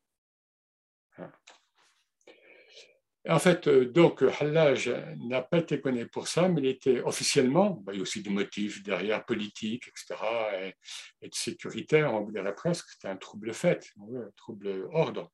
En 3.29 3.37
fait, 3.37 3.67
euh, 3.67 3.85
donc, 3.85 4.23
Hallaj 4.23 4.89
n'a 5.17 5.43
pas 5.43 5.59
été 5.59 5.79
connu 5.79 6.07
pour 6.07 6.27
ça, 6.27 6.49
mais 6.49 6.61
il 6.61 6.67
était 6.67 6.99
officiellement, 7.01 7.79
bah, 7.83 7.93
il 7.93 7.97
y 7.97 7.99
a 7.99 8.01
aussi 8.01 8.23
des 8.23 8.31
motifs 8.31 8.81
derrière 8.81 9.23
politiques, 9.23 9.87
etc., 9.87 10.73
et, 11.21 11.27
de 11.27 11.35
sécuritaire, 11.35 12.11
on 12.11 12.27
dirait 12.27 12.55
presque, 12.55 12.87
c'était 12.89 13.07
un 13.07 13.17
trouble 13.17 13.53
fait, 13.53 13.87
un 13.99 14.31
trouble 14.35 14.87
ordre. 14.93 15.31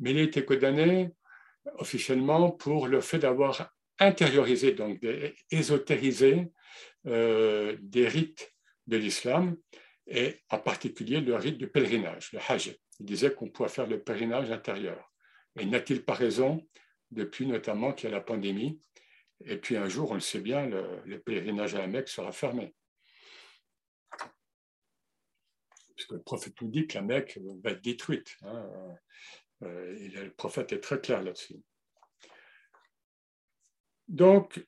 Mais 0.00 0.10
il 0.10 0.18
a 0.18 0.22
été 0.22 0.44
condamné 0.44 1.10
officiellement 1.76 2.50
pour 2.50 2.88
le 2.88 3.00
fait 3.00 3.20
d'avoir 3.20 3.70
intériorisé, 4.00 4.72
donc 4.72 4.98
ésotérisé 5.52 6.48
euh, 7.06 7.76
des 7.80 8.08
rites 8.08 8.52
de 8.88 8.96
l'islam, 8.96 9.56
et 10.08 10.40
en 10.50 10.58
particulier 10.58 11.20
le 11.20 11.36
rite 11.36 11.58
du 11.58 11.68
pèlerinage, 11.68 12.32
le 12.32 12.40
hajj. 12.48 12.76
Il 12.98 13.06
disait 13.06 13.32
qu'on 13.32 13.50
pouvait 13.50 13.68
faire 13.68 13.86
le 13.86 14.02
pèlerinage 14.02 14.50
intérieur. 14.50 15.12
Et 15.58 15.64
n'a-t-il 15.64 16.04
pas 16.04 16.14
raison 16.14 16.66
depuis 17.10 17.46
notamment 17.46 17.92
qu'il 17.92 18.08
y 18.08 18.12
a 18.12 18.16
la 18.16 18.22
pandémie. 18.22 18.80
Et 19.44 19.56
puis 19.56 19.76
un 19.76 19.88
jour, 19.88 20.10
on 20.10 20.14
le 20.14 20.20
sait 20.20 20.40
bien, 20.40 20.66
le, 20.66 21.18
pèlerinage 21.18 21.74
à 21.74 21.78
la 21.78 21.86
Mecque 21.86 22.08
sera 22.08 22.32
fermé. 22.32 22.74
Puisque 25.96 26.12
le 26.12 26.22
prophète 26.22 26.60
nous 26.60 26.68
dit 26.68 26.86
que 26.86 26.94
la 26.94 27.02
Mecque 27.02 27.38
va 27.62 27.70
être 27.70 27.82
détruite. 27.82 28.36
Hein. 28.42 28.68
Euh, 29.62 30.08
le 30.08 30.30
prophète 30.30 30.72
est 30.72 30.80
très 30.80 31.00
clair 31.00 31.22
là-dessus. 31.22 31.56
Donc, 34.08 34.66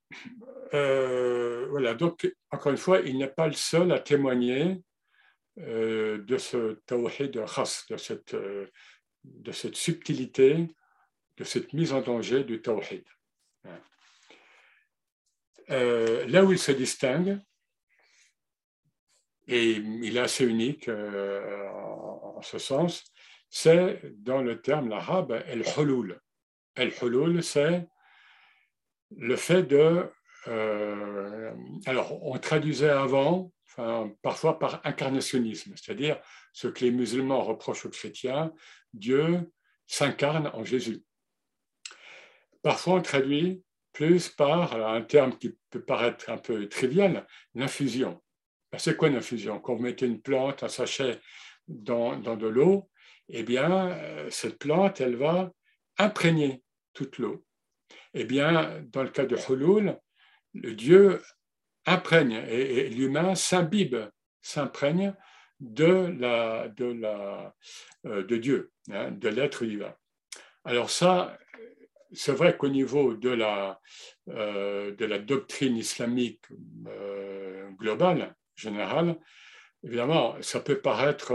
euh, 0.73 1.67
voilà, 1.71 1.95
donc, 1.95 2.33
encore 2.51 2.73
une 2.73 2.79
fois, 2.79 3.01
il 3.01 3.19
n'est 3.19 3.29
pas 3.29 3.49
le 3.49 3.55
seul 3.55 3.91
à 3.93 3.99
témoigner 3.99 4.83
de 5.57 6.37
ce 6.39 6.75
tawhid 6.87 7.31
de 7.31 7.45
khas, 7.45 7.85
de 7.91 7.97
cette, 7.99 8.35
de 9.25 9.53
cette 9.53 9.77
subtilité, 9.77 10.69
de 11.37 11.45
cette 11.45 11.73
mise 11.73 11.93
en 11.93 12.01
danger 12.01 12.45
du 12.45 12.61
tawhid. 12.61 13.05
là 15.69 16.45
où 16.45 16.53
il 16.53 16.59
se 16.59 16.73
distingue, 16.73 17.41
et 19.49 19.73
il 19.73 20.17
est 20.17 20.21
assez 20.21 20.45
unique 20.45 20.89
en, 20.89 22.41
ce 22.43 22.59
sens, 22.59 23.05
c'est 23.49 24.01
dans 24.23 24.41
le 24.41 24.61
terme 24.61 24.89
l'arabe 24.89 25.43
el-hulul. 25.47 26.21
El-hulul, 26.75 27.43
c'est 27.43 27.87
le 29.17 29.37
fait 29.37 29.63
de... 29.63 30.11
Euh, 30.49 31.53
alors, 31.87 32.25
on 32.27 32.39
traduisait 32.39 32.91
avant, 32.91 33.53
parfois 34.23 34.59
par 34.59 34.81
incarnationnisme, 34.85 35.75
c'est-à-dire 35.77 36.21
ce 36.53 36.69
que 36.69 36.85
les 36.85 36.91
musulmans 36.91 37.43
reprochent 37.43 37.87
aux 37.87 37.91
chrétiens, 37.91 38.53
Dieu 38.93 39.51
s'incarne 39.87 40.51
en 40.55 40.65
Jésus. 40.65 41.03
Parfois, 42.63 42.95
on 42.95 43.03
traduit 43.03 43.63
plus 43.93 44.29
par 44.29 44.75
un 44.75 45.03
terme 45.03 45.37
qui 45.37 45.57
peut 45.71 45.85
paraître 45.85 46.31
un 46.31 46.39
peu 46.39 46.69
trivial, 46.69 47.27
l'infusion. 47.55 48.23
Ben, 48.71 48.79
c'est 48.79 48.97
quoi 48.97 49.09
une 49.09 49.17
infusion? 49.17 49.61
Quand 49.61 49.75
vous 49.75 49.83
mettez 49.83 50.07
une 50.07 50.23
plante, 50.23 50.63
un 50.63 50.69
sachet 50.69 51.21
dans, 51.69 52.17
dans 52.17 52.37
de 52.37 52.47
l'eau, 52.47 52.89
eh 53.29 53.43
bien, 53.43 53.91
euh, 53.91 54.31
cette 54.31 54.59
plante, 54.59 55.01
elle 55.01 55.17
va 55.17 55.53
imprégner 55.99 56.63
toute 56.95 57.19
l'eau. 57.19 57.45
Eh 58.15 58.25
bien, 58.25 58.83
dans 58.89 59.03
le 59.03 59.11
cas 59.11 59.27
de 59.27 59.37
Hulul, 59.37 59.99
le 60.55 60.75
Dieu 60.75 61.23
imprègne 61.87 62.45
et, 62.49 62.89
l'humain 62.89 63.35
s'imbibe, 63.35 63.97
s'imprègne 64.41 65.15
de, 65.61 66.15
la, 66.19 66.69
de, 66.69 66.87
la, 66.87 67.55
euh, 68.07 68.25
de 68.25 68.37
Dieu, 68.37 68.73
hein, 68.91 69.11
de 69.11 69.29
l'être 69.29 69.65
divin. 69.65 69.95
Alors 70.65 70.91
ça, 70.91 71.39
c'est 72.13 72.33
vrai 72.33 72.57
qu'au 72.57 72.69
niveau 72.69 73.15
de 73.15 73.31
la, 73.31 73.81
euh, 74.29 74.95
de 74.95 75.05
la 75.05 75.19
doctrine 75.19 75.77
islamique 75.77 76.45
globale, 77.79 78.35
générale, 78.55 79.19
évidemment, 79.83 80.41
ça 80.41 80.61
peut 80.61 80.81
paraître 80.81 81.33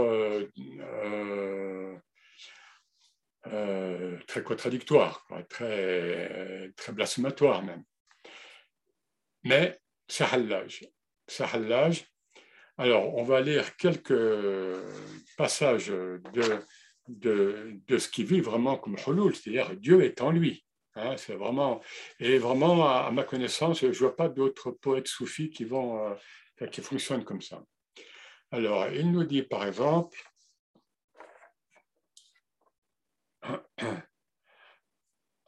euh, 3.50 4.18
très 4.26 4.42
contradictoire, 4.42 5.26
très, 5.48 6.72
très 6.76 6.92
blasphématoire 6.92 7.62
même. 7.62 7.84
Mais 9.44 9.78
c'est 10.06 10.24
hallage. 10.24 10.84
Alors, 12.76 13.14
on 13.16 13.24
va 13.24 13.40
lire 13.40 13.76
quelques 13.76 14.14
passages 15.36 15.88
de, 15.88 16.60
de, 17.08 17.80
de 17.86 17.98
ce 17.98 18.08
qui 18.08 18.24
vit 18.24 18.40
vraiment 18.40 18.76
comme 18.76 18.96
hulul, 19.06 19.34
c'est-à-dire 19.34 19.74
Dieu 19.76 20.02
est 20.04 20.20
en 20.20 20.30
lui. 20.30 20.64
Hein, 20.97 21.17
c'est 21.17 21.35
vraiment, 21.35 21.81
et 22.19 22.37
vraiment, 22.37 22.87
à, 22.87 23.09
ma 23.11 23.23
connaissance, 23.23 23.79
je 23.81 23.87
ne 23.87 23.91
vois 23.93 24.15
pas 24.15 24.29
d'autres 24.29 24.69
poètes 24.71 25.07
soufis 25.07 25.49
qui, 25.49 25.65
vont, 25.65 26.15
euh, 26.61 26.67
qui 26.67 26.81
fonctionnent 26.81 27.23
comme 27.23 27.41
ça. 27.41 27.63
Alors, 28.51 28.87
il 28.89 29.11
nous 29.11 29.23
dit 29.23 29.41
par 29.43 29.65
exemple, 29.65 30.17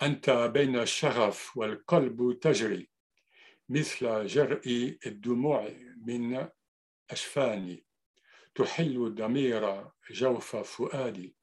أنت 0.02 0.30
بين 0.30 0.76
الشغف 0.76 1.58
والقلب 1.58 2.40
تجري 2.42 2.90
مثل 3.70 4.26
جرء 4.26 4.98
الدموع 5.06 5.70
من 6.06 6.48
أشفاني 7.10 7.86
تحل 8.56 9.16
ضمير 9.16 9.92
جوف 10.12 10.56
فؤادي 10.56 11.36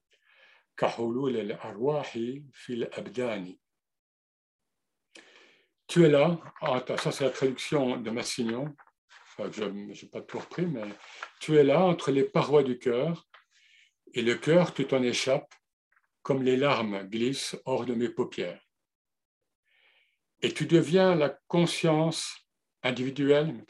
كحلول 0.76 1.36
الأرواح 1.36 2.12
في 2.52 2.70
الأبدان 2.70 3.56
tu 5.87 6.03
es 6.03 6.09
là, 6.09 6.37
ça 6.97 7.11
c'est 7.11 7.23
la 7.23 7.29
traduction 7.29 7.95
de 7.97 8.09
Massignon, 8.11 8.75
je 9.39 9.63
n'ai 9.63 10.09
pas 10.11 10.21
tout 10.21 10.39
repris, 10.39 10.65
mais 10.65 10.83
tu 11.39 11.55
es 11.55 11.63
là 11.63 11.79
entre 11.79 12.11
les 12.11 12.23
parois 12.23 12.63
du 12.63 12.77
cœur, 12.77 13.25
et 14.13 14.21
le 14.21 14.35
cœur, 14.35 14.73
tu 14.73 14.85
t'en 14.85 15.01
échappes, 15.01 15.53
comme 16.23 16.43
les 16.43 16.57
larmes 16.57 17.03
glissent 17.07 17.55
hors 17.65 17.85
de 17.85 17.93
mes 17.93 18.09
paupières. 18.09 18.61
Et 20.41 20.53
tu 20.53 20.65
deviens 20.65 21.15
la 21.15 21.29
conscience 21.47 22.35
individuelle, 22.83 23.63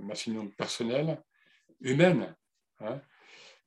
ma 0.00 0.14
personnelle, 0.56 1.22
humaine, 1.80 2.36
hein, 2.78 3.00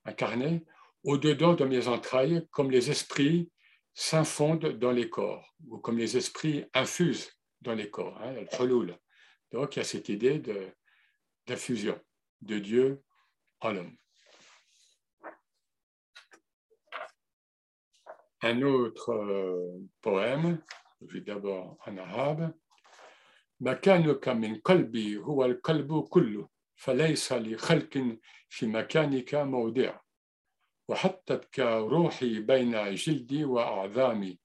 incarnée, 0.05 0.63
au-dedans 1.03 1.53
de 1.53 1.65
mes 1.65 1.87
entrailles, 1.89 2.47
comme 2.51 2.71
les 2.71 2.89
esprits 2.89 3.51
s'infondent 3.93 4.79
dans 4.79 4.91
les 4.91 5.09
corps, 5.09 5.53
ou 5.67 5.79
comme 5.79 5.97
les 5.97 6.15
esprits 6.15 6.65
infusent 6.73 7.31
dans 7.62 7.74
les 7.74 7.90
corps, 7.90 8.20
hein, 8.22 8.32
le 8.32 8.94
Donc 9.52 9.76
il 9.76 9.78
y 9.78 9.82
a 9.82 9.84
cette 9.84 10.08
idée 10.08 10.40
d'infusion 11.46 12.00
de 12.40 12.58
Dieu 12.58 13.02
en 13.60 13.72
l'homme. 13.72 13.96
un 18.42 18.62
autre 18.62 19.10
euh, 19.10 19.78
poème, 20.00 20.60
je 21.00 21.14
vais 21.14 21.20
d'abord 21.20 21.78
en 21.86 21.96
arabe. 21.96 22.54
مكانك 23.60 24.28
من 24.28 24.60
قلبي 24.60 25.16
هو 25.16 25.44
القلب 25.44 26.00
كله 26.00 26.48
فليس 26.76 27.32
لخلق 27.32 28.18
في 28.48 28.66
مكانك 28.66 29.34
موضع 29.34 30.00
وحطتك 30.88 31.58
روحي 31.60 32.40
بين 32.40 32.94
جلدي 32.94 33.44
وأعظامي 33.44 34.38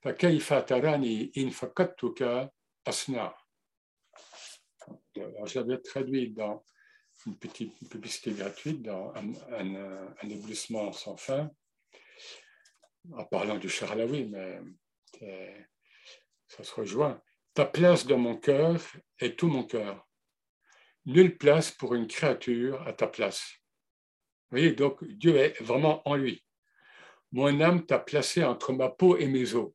فكيف 0.00 0.52
تراني 0.52 1.32
إن 1.38 1.50
فقدتك 1.50 2.52
Asna. 2.85 3.35
Alors, 5.17 5.43
euh, 5.43 5.45
je 5.45 5.59
l'avais 5.59 5.79
traduit 5.79 6.29
dans 6.29 6.63
une 7.25 7.37
petite 7.37 7.73
publicité 7.89 8.31
gratuite, 8.31 8.83
dans 8.83 9.11
un, 9.15 9.33
euh, 9.53 10.09
un, 10.21 10.29
éblouissement 10.29 10.91
sans 10.91 11.17
fin, 11.17 11.49
en 13.11 13.25
parlant 13.25 13.57
du 13.57 13.69
charlaoui, 13.69 14.25
mais 14.25 14.61
euh, 15.23 15.59
ça 16.47 16.63
se 16.63 16.73
rejoint. 16.75 17.21
Ta 17.55 17.65
place 17.65 18.05
dans 18.05 18.19
mon 18.19 18.37
cœur 18.37 18.79
est 19.19 19.39
tout 19.39 19.47
mon 19.47 19.63
cœur. 19.63 20.07
Nulle 21.05 21.37
place 21.37 21.71
pour 21.71 21.95
une 21.95 22.07
créature 22.07 22.81
à 22.87 22.93
ta 22.93 23.07
place. 23.07 23.43
Vous 24.49 24.57
voyez, 24.57 24.73
donc 24.73 25.03
Dieu 25.03 25.37
est 25.37 25.59
vraiment 25.61 26.07
en 26.07 26.15
lui. 26.15 26.43
Mon 27.31 27.59
âme 27.61 27.85
t'a 27.85 27.99
placé 27.99 28.43
entre 28.43 28.73
ma 28.73 28.89
peau 28.89 29.17
et 29.17 29.27
mes 29.27 29.55
os. 29.55 29.71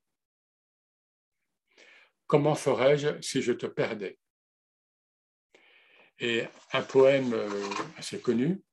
Comment 2.30 2.56
ferais-je 2.56 3.22
si 3.22 3.42
je 3.42 3.54
te 3.54 3.68
perdais 3.68 4.18
Et 6.20 6.46
un 6.74 6.82
poème 6.82 7.34
euh, 7.34 7.70
assez 7.98 8.20
connu, 8.22 8.64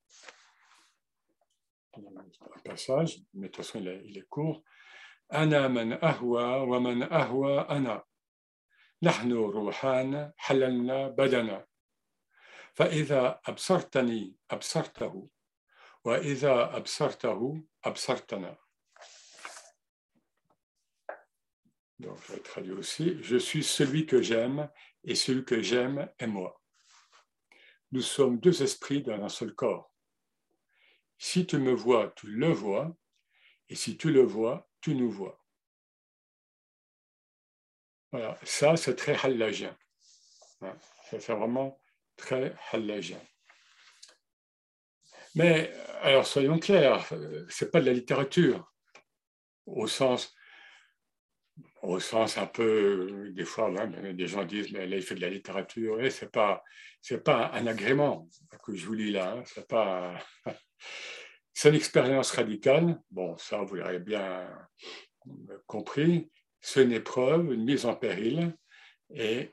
un 1.94 2.61
passage, 2.64 3.18
mais 3.35 3.48
de 3.48 3.52
toute 3.52 3.64
façon 3.64 3.81
il 3.81 3.88
est, 3.88 4.02
il 4.07 4.18
est 4.18 4.28
court. 4.28 4.62
أنا 5.33 5.68
من 5.68 6.05
أهوى 6.05 6.44
ومن 6.44 7.02
أهوى 7.02 7.61
أنا 7.61 8.05
نحن 9.02 9.33
روحان 9.33 10.33
حللنا 10.37 11.09
بدنا 11.09 11.66
فإذا 12.74 13.40
أبصرتني 13.46 14.37
أبصرته 14.50 15.28
وإذا 16.05 16.76
أبصرته 16.76 17.64
أبصرتنا 17.85 18.57
Donc, 21.99 22.17
je 22.27 22.33
vais 22.33 22.39
traduire 22.39 22.77
aussi. 22.77 23.17
Je 23.23 23.38
suis 23.38 23.63
celui 23.63 24.05
que 24.05 24.21
j'aime 24.21 24.69
et 25.03 25.15
celui 25.15 25.43
que 25.43 25.62
j'aime 25.62 26.10
est 26.19 26.27
moi. 26.27 26.62
Nous 27.91 28.01
sommes 28.01 28.39
deux 28.39 28.62
esprits 28.62 29.01
dans 29.01 29.23
un 29.23 29.29
seul 29.29 29.55
corps. 29.55 29.91
Si 31.17 31.47
tu 31.47 31.57
me 31.57 31.71
vois, 31.71 32.13
tu 32.15 32.27
le 32.27 32.51
vois, 32.51 32.95
et 33.69 33.75
si 33.75 33.97
tu 33.97 34.12
le 34.12 34.21
vois, 34.21 34.69
tu 34.81 34.93
nous 34.93 35.10
vois. 35.10 35.43
Voilà, 38.12 38.38
ça 38.43 38.77
c'est 38.77 38.95
très 38.95 39.15
hallagien. 39.25 39.77
Ça 40.60 41.19
c'est 41.19 41.33
vraiment 41.33 41.81
très 42.15 42.55
hallagien. 42.71 43.21
Mais 45.36 45.71
alors 46.01 46.25
soyons 46.25 46.60
clairs, 46.60 47.07
c'est 47.49 47.71
pas 47.71 47.81
de 47.81 47.86
la 47.86 47.93
littérature 47.93 48.71
au 49.65 49.88
sens 49.88 50.33
au 51.88 52.00
sens 52.00 52.38
un 52.38 52.45
peu, 52.45 53.32
des 53.32 53.45
fois, 53.45 53.71
des 54.13 54.28
gens 54.28 54.43
disent, 54.43 54.71
mais 54.71 54.86
là, 54.88 54.97
il 54.97 55.02
fait 55.02 55.15
de 55.15 55.21
la 55.21 55.30
littérature. 55.30 56.02
Et 56.02 56.10
c'est 56.10 56.32
pas, 56.32 56.63
pas 57.23 57.52
un 57.54 57.65
agrément 57.65 58.28
que 58.63 58.76
je 58.76 58.86
vous 58.86 58.93
lis 58.93 59.12
là. 59.12 59.34
Hein. 59.34 59.43
C'est 59.45 59.67
pas, 59.67 60.19
c'est 61.54 61.69
une 61.69 61.76
expérience 61.76 62.32
radicale. 62.32 63.00
Bon, 63.10 63.38
ça, 63.38 63.62
vous 63.62 63.76
l'avez 63.76 64.00
bien 64.00 64.50
compris. 65.65 66.30
C'est 66.60 66.84
une 66.84 66.91
épreuve, 66.91 67.54
une 67.54 67.63
mise 67.63 67.86
en 67.86 67.95
péril. 67.95 68.54
Et 69.10 69.52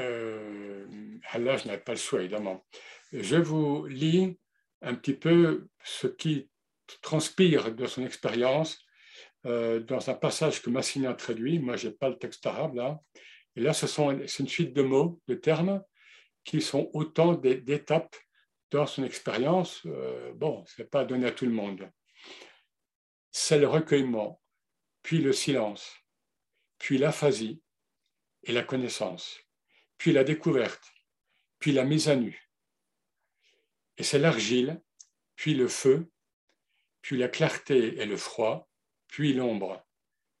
euh, 0.00 0.86
Allah, 1.30 1.56
je 1.56 1.68
n'ai 1.68 1.78
pas 1.78 1.92
le 1.92 1.98
choix, 1.98 2.20
évidemment. 2.20 2.66
Je 3.12 3.36
vous 3.36 3.86
lis 3.86 4.38
un 4.82 4.94
petit 4.94 5.14
peu 5.14 5.68
ce 5.82 6.06
qui 6.08 6.50
transpire 7.00 7.74
de 7.74 7.86
son 7.86 8.04
expérience 8.04 8.78
euh, 9.48 9.80
dans 9.80 10.10
un 10.10 10.14
passage 10.14 10.60
que 10.62 10.70
Massini 10.70 11.06
a 11.06 11.14
traduit. 11.14 11.58
Moi, 11.58 11.76
je 11.76 11.88
n'ai 11.88 11.94
pas 11.94 12.08
le 12.08 12.18
texte 12.18 12.44
arabe 12.46 12.74
là. 12.74 13.00
Et 13.56 13.60
là, 13.60 13.72
c'est 13.72 13.88
une 14.38 14.48
suite 14.48 14.72
de 14.74 14.82
mots, 14.82 15.20
de 15.26 15.34
termes, 15.34 15.82
qui 16.44 16.60
sont 16.60 16.90
autant 16.92 17.32
d'étapes 17.34 18.16
dans 18.70 18.86
son 18.86 19.04
expérience. 19.04 19.82
Euh, 19.86 20.32
bon, 20.34 20.64
ce 20.66 20.82
n'est 20.82 20.88
pas 20.88 21.04
donné 21.04 21.26
à 21.26 21.32
tout 21.32 21.46
le 21.46 21.52
monde. 21.52 21.90
C'est 23.30 23.58
le 23.58 23.66
recueillement, 23.66 24.40
puis 25.02 25.18
le 25.18 25.32
silence, 25.32 25.96
puis 26.78 26.98
l'aphasie 26.98 27.62
et 28.44 28.52
la 28.52 28.62
connaissance, 28.62 29.40
puis 29.96 30.12
la 30.12 30.24
découverte, 30.24 30.92
puis 31.58 31.72
la 31.72 31.84
mise 31.84 32.08
à 32.08 32.16
nu. 32.16 32.48
Et 33.96 34.02
c'est 34.04 34.18
l'argile, 34.18 34.80
puis 35.36 35.54
le 35.54 35.68
feu, 35.68 36.10
puis 37.02 37.16
la 37.16 37.28
clarté 37.28 37.98
et 37.98 38.06
le 38.06 38.16
froid, 38.16 38.67
puis 39.08 39.32
l'ombre, 39.32 39.84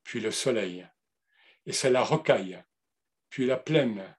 puis 0.04 0.20
le 0.20 0.30
soleil. 0.30 0.86
Et 1.66 1.72
c'est 1.72 1.90
la 1.90 2.02
rocaille, 2.02 2.62
puis 3.30 3.46
la 3.46 3.56
plaine, 3.56 4.16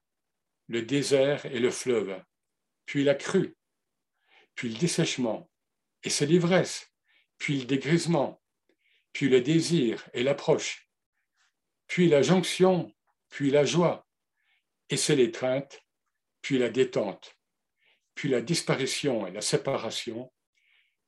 le 0.68 0.82
désert 0.84 1.46
et 1.48 1.60
le 1.60 1.72
fleuve, 1.72 2.24
puis 2.86 3.04
la 3.04 3.16
crue, 3.16 3.56
puis 4.56 4.70
le 4.70 4.78
dessèchement, 4.78 5.50
et 6.04 6.10
c'est 6.10 6.26
l'ivresse, 6.26 6.92
puis 7.38 7.60
le 7.60 7.66
dégrisement, 7.66 8.42
puis 9.14 9.30
le 9.30 9.42
désir 9.42 10.08
et 10.14 10.24
l'approche, 10.24 10.90
puis 11.88 12.08
la 12.08 12.22
jonction, 12.22 12.94
puis 13.30 13.50
la 13.50 13.66
joie, 13.66 14.08
et 14.90 14.98
c'est 14.98 15.16
l'étreinte, 15.16 15.84
puis 16.42 16.58
la 16.58 16.70
détente, 16.70 17.36
puis 18.16 18.30
la 18.30 18.42
disparition 18.42 19.26
et 19.28 19.32
la 19.32 19.42
séparation, 19.42 20.32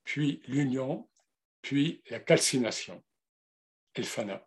puis 0.04 0.42
l'union, 0.48 1.10
puis 1.62 2.02
la 2.10 2.20
calcination, 2.20 3.04
el 3.96 4.06
fana. 4.06 4.46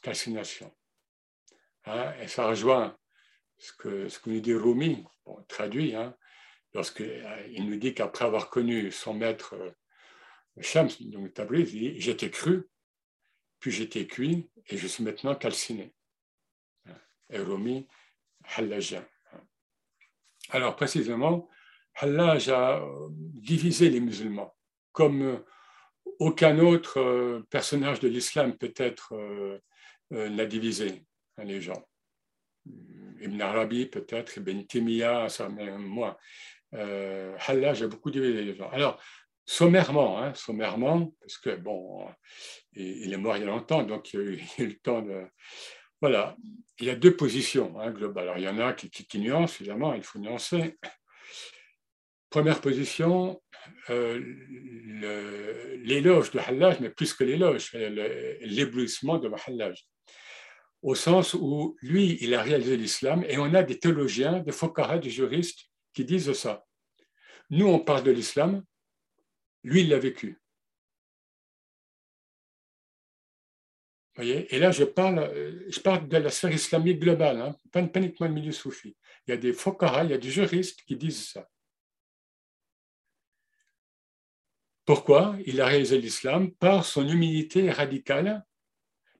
Calcination. 0.00 0.72
Hein, 1.84 2.14
et 2.20 2.28
ça 2.28 2.46
rejoint 2.46 2.96
ce 3.56 3.72
que, 3.72 4.08
nous 4.26 4.40
dit 4.40 4.54
Rumi, 4.54 5.04
traduit, 5.48 5.94
hein, 5.94 6.16
lorsqu'il 6.72 7.06
euh, 7.06 7.60
nous 7.60 7.76
dit 7.76 7.94
qu'après 7.94 8.24
avoir 8.24 8.50
connu 8.50 8.92
son 8.92 9.14
maître 9.14 9.54
euh, 9.54 9.72
Shams, 10.60 10.90
donc 11.00 11.34
Tabriz, 11.34 11.72
il 11.74 11.94
dit 11.94 12.00
J'étais 12.00 12.30
cru, 12.30 12.68
puis 13.58 13.70
j'étais 13.70 14.06
cuit, 14.06 14.50
et 14.66 14.76
je 14.76 14.86
suis 14.86 15.02
maintenant 15.02 15.34
calciné. 15.34 15.94
Hein, 16.86 16.96
et 17.30 17.38
Rumi, 17.38 17.88
Hallajah. 18.56 19.06
Alors 20.50 20.76
précisément, 20.76 21.48
Hallaj 21.94 22.48
a 22.48 22.78
euh, 22.78 23.08
divisé 23.10 23.90
les 23.90 24.00
musulmans, 24.00 24.56
comme 24.92 25.44
aucun 26.18 26.58
autre 26.58 27.42
personnage 27.50 28.00
de 28.00 28.08
l'islam 28.08 28.56
peut-être 28.56 29.14
l'a 30.10 30.46
divisé. 30.46 31.04
Hein, 31.38 31.44
les 31.44 31.60
gens. 31.60 31.88
Ibn 33.20 33.40
Arabi 33.40 33.86
peut-être, 33.86 34.36
Ibn 34.36 34.62
Timiya, 34.62 35.28
ça 35.28 35.48
moi. 35.48 36.18
Euh, 36.74 37.36
Hallaj 37.46 37.82
a 37.82 37.88
beaucoup 37.88 38.10
divisé 38.10 38.44
les 38.44 38.54
gens. 38.54 38.68
Alors, 38.70 39.00
sommairement, 39.46 40.18
hein, 40.18 40.34
sommairement, 40.34 41.14
parce 41.20 41.38
que 41.38 41.56
bon, 41.56 42.06
il 42.72 43.12
est 43.12 43.16
mort 43.16 43.36
il 43.36 43.40
y 43.40 43.42
a 43.44 43.46
longtemps, 43.46 43.82
donc 43.82 44.12
il 44.12 44.20
y 44.20 44.22
a 44.22 44.26
eu, 44.26 44.66
le 44.66 44.78
temps 44.78 45.02
de. 45.02 45.24
Voilà, 46.00 46.36
il 46.78 46.86
y 46.86 46.90
a 46.90 46.94
deux 46.94 47.16
positions 47.16 47.78
hein, 47.80 47.90
globales. 47.90 48.28
Alors, 48.28 48.38
il 48.38 48.44
y 48.44 48.48
en 48.48 48.58
a 48.58 48.72
qui, 48.72 48.90
qui, 48.90 49.18
nuancent, 49.18 49.60
évidemment, 49.60 49.94
il 49.94 50.02
faut 50.02 50.18
nuancer. 50.18 50.78
Première 52.30 52.60
position, 52.60 53.42
euh, 53.90 54.18
l'éloge 55.84 56.30
de 56.30 56.38
Hallaj, 56.38 56.80
mais 56.80 56.90
plus 56.90 57.12
que 57.14 57.24
l'éloge, 57.24 57.72
l'éblouissement 58.40 59.18
de 59.18 59.30
Hallaj 59.46 59.84
au 60.82 60.94
sens 60.94 61.34
où 61.34 61.76
lui, 61.82 62.18
il 62.20 62.34
a 62.34 62.42
réalisé 62.42 62.76
l'islam, 62.76 63.24
et 63.28 63.38
on 63.38 63.52
a 63.54 63.62
des 63.62 63.78
théologiens, 63.78 64.40
des 64.40 64.52
fokara, 64.52 64.98
des 64.98 65.10
juristes 65.10 65.66
qui 65.92 66.04
disent 66.04 66.32
ça. 66.32 66.64
Nous, 67.50 67.66
on 67.66 67.80
parle 67.80 68.04
de 68.04 68.10
l'islam, 68.10 68.64
lui, 69.64 69.80
il 69.80 69.88
l'a 69.88 69.98
vécu. 69.98 70.40
Voyez? 74.14 74.52
Et 74.54 74.58
là, 74.58 74.70
je 74.70 74.84
parle, 74.84 75.32
je 75.68 75.80
parle 75.80 76.08
de 76.08 76.16
la 76.16 76.30
sphère 76.30 76.52
islamique 76.52 77.00
globale, 77.00 77.40
hein, 77.40 77.56
pas, 77.72 77.80
uniquement 77.80 78.26
le 78.26 78.34
milieu 78.34 78.52
soufi. 78.52 78.96
Il 79.26 79.30
y 79.30 79.34
a 79.34 79.36
des 79.36 79.52
fokara, 79.52 80.04
il 80.04 80.10
y 80.10 80.14
a 80.14 80.18
des 80.18 80.30
juristes 80.30 80.82
qui 80.82 80.96
disent 80.96 81.28
ça. 81.28 81.48
Pourquoi 84.88 85.36
Il 85.44 85.60
a 85.60 85.66
réalisé 85.66 85.98
l'islam 85.98 86.50
par 86.50 86.82
son 86.82 87.06
humilité 87.06 87.70
radicale 87.70 88.46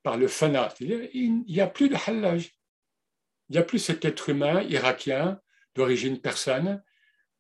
par 0.03 0.17
le 0.17 0.27
fanat. 0.27 0.75
Il 0.81 1.45
n'y 1.47 1.61
a 1.61 1.67
plus 1.67 1.91
de 1.91 1.97
halaj. 2.07 2.59
Il 3.51 3.53
n'y 3.53 3.59
a 3.59 3.63
plus 3.63 3.79
cet 3.79 4.03
être 4.07 4.31
humain 4.31 4.63
irakien 4.63 5.39
d'origine 5.75 6.23
persane, 6.23 6.83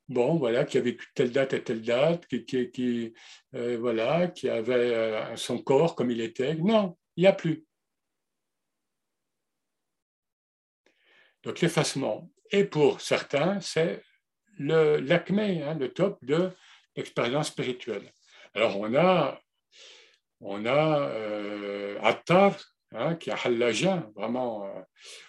bon, 0.08 0.36
voilà, 0.36 0.66
qui 0.66 0.76
a 0.76 0.82
vécu 0.82 1.06
telle 1.14 1.32
date 1.32 1.54
et 1.54 1.64
telle 1.64 1.80
date, 1.80 2.26
qui, 2.26 3.14
euh, 3.54 3.78
voilà, 3.78 4.28
qui 4.28 4.50
avait 4.50 4.74
euh, 4.74 5.34
son 5.36 5.56
corps 5.56 5.96
comme 5.96 6.10
il 6.10 6.20
était. 6.20 6.54
Non, 6.56 6.98
il 7.16 7.22
n'y 7.22 7.26
a 7.26 7.32
plus. 7.32 7.64
Donc 11.44 11.60
l'effacement. 11.60 12.30
Et 12.50 12.64
pour 12.64 13.00
certains, 13.00 13.58
c'est 13.62 14.02
l'acmé, 14.58 15.62
hein, 15.62 15.78
le 15.80 15.94
top 15.94 16.22
de 16.22 16.50
l'expérience 16.94 17.48
spirituelle. 17.48 18.12
Alors 18.58 18.76
on 18.80 18.92
a 18.96 19.40
on 20.40 20.66
a 20.66 21.08
euh, 21.10 21.96
Attar, 22.02 22.56
hein, 22.90 23.14
qui 23.14 23.30
a 23.30 23.36
Hallaja, 23.36 24.10
vraiment. 24.16 24.66
Euh, 24.66 24.80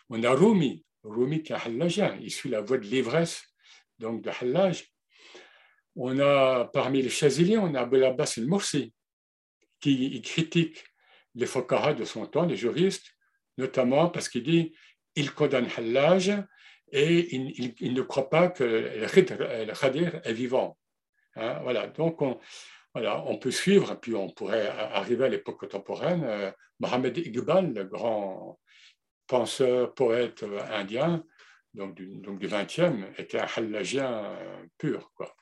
on 0.10 0.24
a 0.24 0.32
Rumi, 0.32 0.84
Rumi 1.04 1.44
qui 1.44 1.54
a 1.54 1.58
Hallaja, 1.58 2.16
il 2.20 2.32
suit 2.32 2.50
la 2.50 2.62
voie 2.62 2.80
de 2.80 2.86
l'ivresse, 2.86 3.44
donc 4.00 4.24
de 4.24 4.32
Hallaj. 4.32 4.84
On 5.96 6.18
a 6.18 6.66
parmi 6.74 7.04
les 7.04 7.10
Chaziliens, 7.10 7.62
on 7.62 7.76
a 7.76 7.82
Abul 7.82 8.04
Abbas 8.04 8.34
el-Mursi, 8.38 8.96
qui 9.80 10.20
critique 10.24 10.84
les 11.36 11.46
Fokara 11.46 11.94
de 11.94 12.06
son 12.06 12.26
temps, 12.26 12.48
les 12.48 12.58
juristes, 12.58 13.12
notamment 13.60 14.10
parce 14.10 14.28
qu'il 14.28 14.42
dit 14.42 14.76
il 15.16 15.32
condamne 15.36 15.68
Hallaj 15.78 16.32
et 16.92 17.36
il, 17.36 17.94
ne 17.94 18.02
croit 18.02 18.32
pas 18.32 18.48
que 18.48 18.64
le 18.64 19.80
Khadir 19.80 20.20
est 20.24 20.34
vivant. 20.34 20.80
Hein, 21.36 21.60
voilà, 21.62 21.86
donc 21.86 22.24
on, 22.24 22.40
voilà, 22.94 23.24
on 23.26 23.38
peut 23.38 23.52
suivre, 23.52 23.96
puis 23.96 24.16
on 24.16 24.30
pourrait 24.30 24.68
arriver 24.68 25.26
à 25.26 25.30
l'époque 25.30 25.60
contemporaine. 25.60 26.24
Euh, 26.24 26.52
Mohamed 26.80 27.18
Iqbal, 27.18 27.74
le 27.74 27.84
grand 27.86 28.60
penseur, 29.28 29.94
poète 29.94 30.44
euh, 30.44 30.60
indien, 30.72 31.24
donc 31.74 31.96
du, 31.96 32.18
donc 32.18 32.40
du 32.40 32.48
20e, 32.48 33.14
était 33.20 33.40
un 33.40 33.48
hallagien 33.56 34.26
euh, 34.26 34.66
pur. 34.78 35.12
Quoi. 35.14 35.36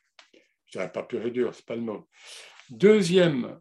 Je 0.66 0.72
dirais 0.74 0.92
pas 0.92 1.04
pur 1.04 1.26
et 1.26 1.32
dur, 1.32 1.56
c'est 1.56 1.66
pas 1.66 1.76
le 1.76 1.82
mot. 1.82 2.10
Deuxième 2.70 3.60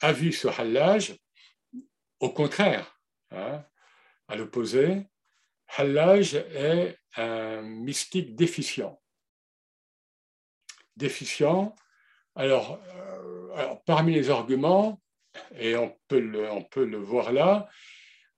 avis 0.00 0.32
sur 0.32 0.58
Hallaj, 0.58 1.16
au 2.18 2.30
contraire, 2.30 3.00
hein, 3.30 3.64
à 4.26 4.36
l'opposé, 4.36 5.06
Hallaj 5.76 6.34
est 6.34 6.98
un 7.16 7.62
mystique 7.62 8.34
déficient. 8.34 9.00
Déficient 10.96 11.76
alors, 12.38 12.80
euh, 12.94 13.50
alors, 13.56 13.82
parmi 13.82 14.14
les 14.14 14.30
arguments, 14.30 15.00
et 15.58 15.74
on 15.76 15.90
peut, 16.06 16.20
le, 16.20 16.96
voir 16.96 17.32
là, 17.32 17.68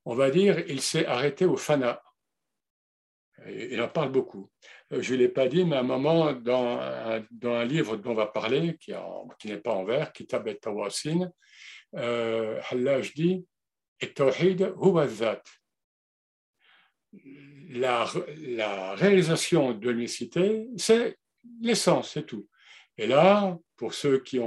on 0.07 0.15
va 0.15 0.31
dire 0.31 0.59
il 0.69 0.81
s'est 0.81 1.05
arrêté 1.05 1.45
au 1.45 1.59
fana. 1.59 2.03
Il 3.47 3.81
en 3.83 3.89
parle 3.89 4.11
beaucoup. 4.11 4.51
Euh, 4.93 5.03
je 5.03 5.13
ne 5.13 5.19
l'ai 5.19 5.29
pas 5.29 5.49
dit, 5.49 5.67
mais 5.67 5.77
à 5.77 5.81
un 5.81 5.83
moment, 5.83 6.33
dans 6.33 6.81
un, 6.81 7.65
livre 7.67 7.99
dont 7.99 8.13
on 8.13 8.15
va 8.15 8.27
parler, 8.27 8.79
qui, 8.79 8.95
n'est 9.45 9.59
pas 9.59 9.75
en 9.75 9.85
vert, 9.85 10.13
Kitab 10.15 10.49
et 10.49 10.57
Tawasin, 10.57 11.31
euh, 11.97 12.59
Hallaj 12.71 13.13
dit 13.15 13.45
la, 17.73 18.07
la 18.39 18.95
réalisation 18.95 19.73
de 19.75 19.91
l'unicité, 19.91 20.69
c'est 20.79 21.19
l'essence, 21.61 22.13
c'est 22.13 22.25
tout. 22.25 22.49
Et 22.97 23.07
là, 23.07 23.59
pour 23.81 23.95
ceux 23.95 24.19
qui, 24.19 24.39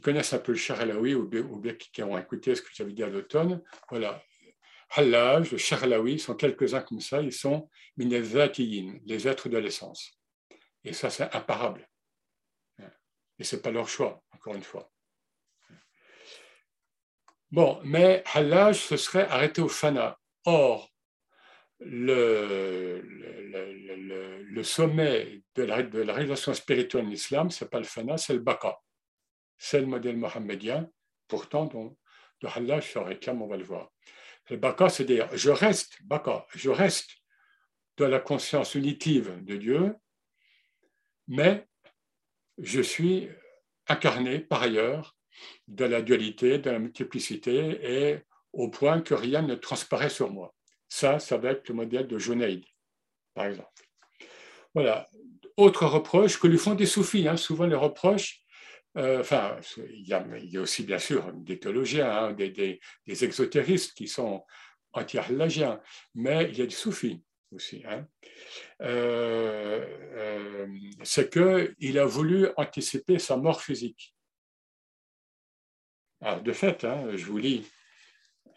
connaissent 0.00 0.32
un 0.32 0.40
peu 0.40 0.50
le 0.50 0.58
Charlaoui 0.58 1.14
ou, 1.14 1.28
bien 1.28 1.74
qui 1.74 2.02
ont 2.02 2.18
écouté 2.18 2.56
ce 2.56 2.60
que 2.60 2.70
j'avais 2.74 2.92
dit 2.92 3.04
à 3.04 3.08
l'automne, 3.08 3.62
voilà, 3.88 4.20
Hallaj, 4.90 5.52
le 5.52 5.58
Charlaoui, 5.58 6.18
sont 6.18 6.34
quelques-uns 6.34 6.82
comme 6.82 7.00
ça, 7.00 7.22
ils 7.22 7.32
sont 7.32 7.70
les 7.96 8.36
êtres 8.36 9.48
de 9.48 9.58
l'essence. 9.58 10.18
Et 10.82 10.92
ça, 10.92 11.08
c'est 11.08 11.32
imparable. 11.36 11.88
Et 13.38 13.44
ce 13.44 13.54
n'est 13.54 13.62
pas 13.62 13.70
leur 13.70 13.88
choix, 13.88 14.24
encore 14.32 14.56
une 14.56 14.64
fois. 14.64 14.90
Bon, 17.52 17.80
mais 17.84 18.24
Hallaj 18.34 18.76
se 18.76 18.96
serait 18.96 19.28
arrêté 19.28 19.62
au 19.62 19.68
fana. 19.68 20.18
Or, 20.46 20.92
le, 21.84 23.02
sommet 24.62 25.42
de 25.54 25.62
la, 25.64 25.82
de 25.82 26.00
réalisation 26.00 26.54
spirituelle 26.54 27.06
en 27.06 27.10
islam, 27.10 27.50
ce 27.50 27.64
n'est 27.64 27.70
pas 27.70 27.78
le 27.78 27.84
fana, 27.84 28.16
c'est 28.16 28.32
le 28.32 28.40
baka. 28.40 28.78
C'est 29.58 29.80
le 29.80 29.86
modèle 29.86 30.16
mohammedien, 30.16 30.88
pourtant, 31.28 31.66
dont 31.66 31.96
le 32.42 32.48
halal 32.48 32.82
se 32.82 32.98
réclame, 32.98 33.42
on 33.42 33.46
va 33.46 33.56
le 33.56 33.64
voir. 33.64 33.90
Le 34.50 34.56
baka, 34.56 34.88
c'est 34.88 35.04
dire 35.04 35.28
je 35.36 35.50
reste, 35.50 35.98
baka, 36.02 36.46
je 36.54 36.70
reste 36.70 37.10
dans 37.96 38.08
la 38.08 38.20
conscience 38.20 38.74
unitive 38.74 39.44
de 39.44 39.56
Dieu, 39.56 39.94
mais 41.28 41.66
je 42.58 42.80
suis 42.80 43.28
incarné 43.88 44.40
par 44.40 44.62
ailleurs 44.62 45.16
de 45.68 45.84
la 45.84 46.02
dualité, 46.02 46.58
de 46.58 46.70
la 46.70 46.78
multiplicité, 46.78 47.78
et 47.82 48.18
au 48.52 48.68
point 48.68 49.00
que 49.00 49.14
rien 49.14 49.42
ne 49.42 49.54
transparaît 49.54 50.10
sur 50.10 50.30
moi. 50.30 50.54
Ça, 50.94 51.18
ça 51.18 51.38
va 51.38 51.50
être 51.50 51.68
le 51.68 51.74
modèle 51.74 52.06
de 52.06 52.18
Junaid, 52.18 52.62
par 53.34 53.46
exemple. 53.46 53.82
Voilà. 54.74 55.08
Autre 55.56 55.86
reproche 55.86 56.38
que 56.38 56.46
lui 56.46 56.56
font 56.56 56.76
des 56.76 56.86
soufis, 56.86 57.26
hein. 57.26 57.36
souvent 57.36 57.66
les 57.66 57.74
reproches, 57.74 58.44
euh, 58.96 59.18
enfin, 59.18 59.58
il 59.76 60.06
y, 60.06 60.12
a, 60.12 60.24
aussi 60.60 60.84
bien 60.84 61.00
sûr 61.00 61.32
des 61.32 61.58
théologiens, 61.58 62.08
hein, 62.16 62.32
des, 62.32 62.50
des, 62.50 63.24
exotéristes 63.24 63.94
qui 63.94 64.06
sont 64.06 64.44
anti-halagiens, 64.92 65.80
mais 66.14 66.48
il 66.50 66.58
y 66.58 66.62
a 66.62 66.66
des 66.66 66.70
soufis 66.70 67.24
aussi. 67.50 67.82
Hein. 67.88 68.06
Euh, 68.82 69.84
euh, 70.12 70.68
c'est 71.02 71.28
qu'il 71.28 71.98
a 71.98 72.06
voulu 72.06 72.50
anticiper 72.56 73.18
sa 73.18 73.36
mort 73.36 73.62
physique. 73.62 74.14
Alors, 76.20 76.40
de 76.40 76.52
fait, 76.52 76.84
hein, 76.84 77.16
je 77.16 77.24
vous 77.24 77.38
lis 77.38 77.66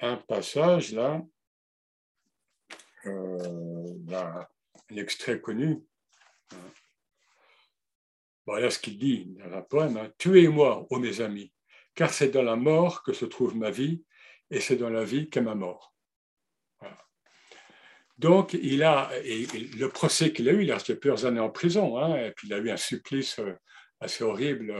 un 0.01 0.17
passage 0.17 0.91
là, 0.93 1.19
euh, 3.07 4.47
un 4.89 4.95
extrait 4.95 5.39
connu. 5.39 5.83
Voilà 8.45 8.69
ce 8.69 8.79
qu'il 8.79 8.97
dit 8.97 9.35
dans 9.39 9.57
un 9.57 9.61
poème 9.61 10.11
Tuez-moi, 10.17 10.87
ô 10.89 10.99
mes 10.99 11.19
amis, 11.21 11.51
car 11.95 12.13
c'est 12.13 12.29
dans 12.29 12.43
la 12.43 12.55
mort 12.55 13.03
que 13.03 13.13
se 13.13 13.25
trouve 13.25 13.55
ma 13.55 13.71
vie, 13.71 14.03
et 14.49 14.59
c'est 14.59 14.77
dans 14.77 14.89
la 14.89 15.03
vie 15.03 15.29
qu'est 15.29 15.41
ma 15.41 15.55
mort. 15.55 15.93
Donc, 18.17 18.53
il 18.53 18.81
a, 18.83 19.11
le 19.23 19.87
procès 19.87 20.33
qu'il 20.33 20.49
a 20.49 20.53
eu, 20.53 20.63
il 20.63 20.71
a 20.71 20.75
resté 20.75 20.95
plusieurs 20.95 21.25
années 21.25 21.39
en 21.39 21.51
prison, 21.51 21.97
hein, 21.97 22.17
et 22.17 22.31
puis 22.31 22.47
il 22.47 22.53
a 22.53 22.57
eu 22.57 22.71
un 22.71 22.77
supplice 22.77 23.37
euh, 23.37 23.53
assez 23.99 24.23
horrible 24.23 24.73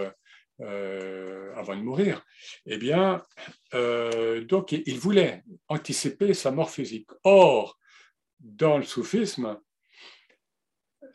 euh, 0.61 1.53
avant 1.55 1.75
de 1.75 1.81
mourir. 1.81 2.23
Eh 2.65 2.77
bien, 2.77 3.23
euh, 3.75 4.43
donc, 4.43 4.71
il 4.71 4.97
voulait 4.97 5.43
anticiper 5.67 6.33
sa 6.33 6.49
mort 6.49 6.71
physique. 6.71 7.09
Or, 7.23 7.77
dans 8.39 8.77
le 8.77 8.83
soufisme, 8.83 9.59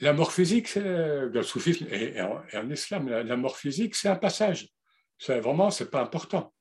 la 0.00 0.12
mort 0.12 0.32
physique, 0.32 0.76
dans 0.76 1.30
le 1.32 1.42
soufisme 1.42 1.86
et, 1.90 2.20
en, 2.20 2.70
islam, 2.70 3.08
la, 3.08 3.36
mort 3.36 3.56
physique, 3.56 3.94
c'est 3.94 4.08
un 4.08 4.16
passage. 4.16 4.68
C'est 5.18 5.40
vraiment, 5.40 5.70
c'est 5.70 5.90
pas 5.90 6.02
important. 6.02 6.52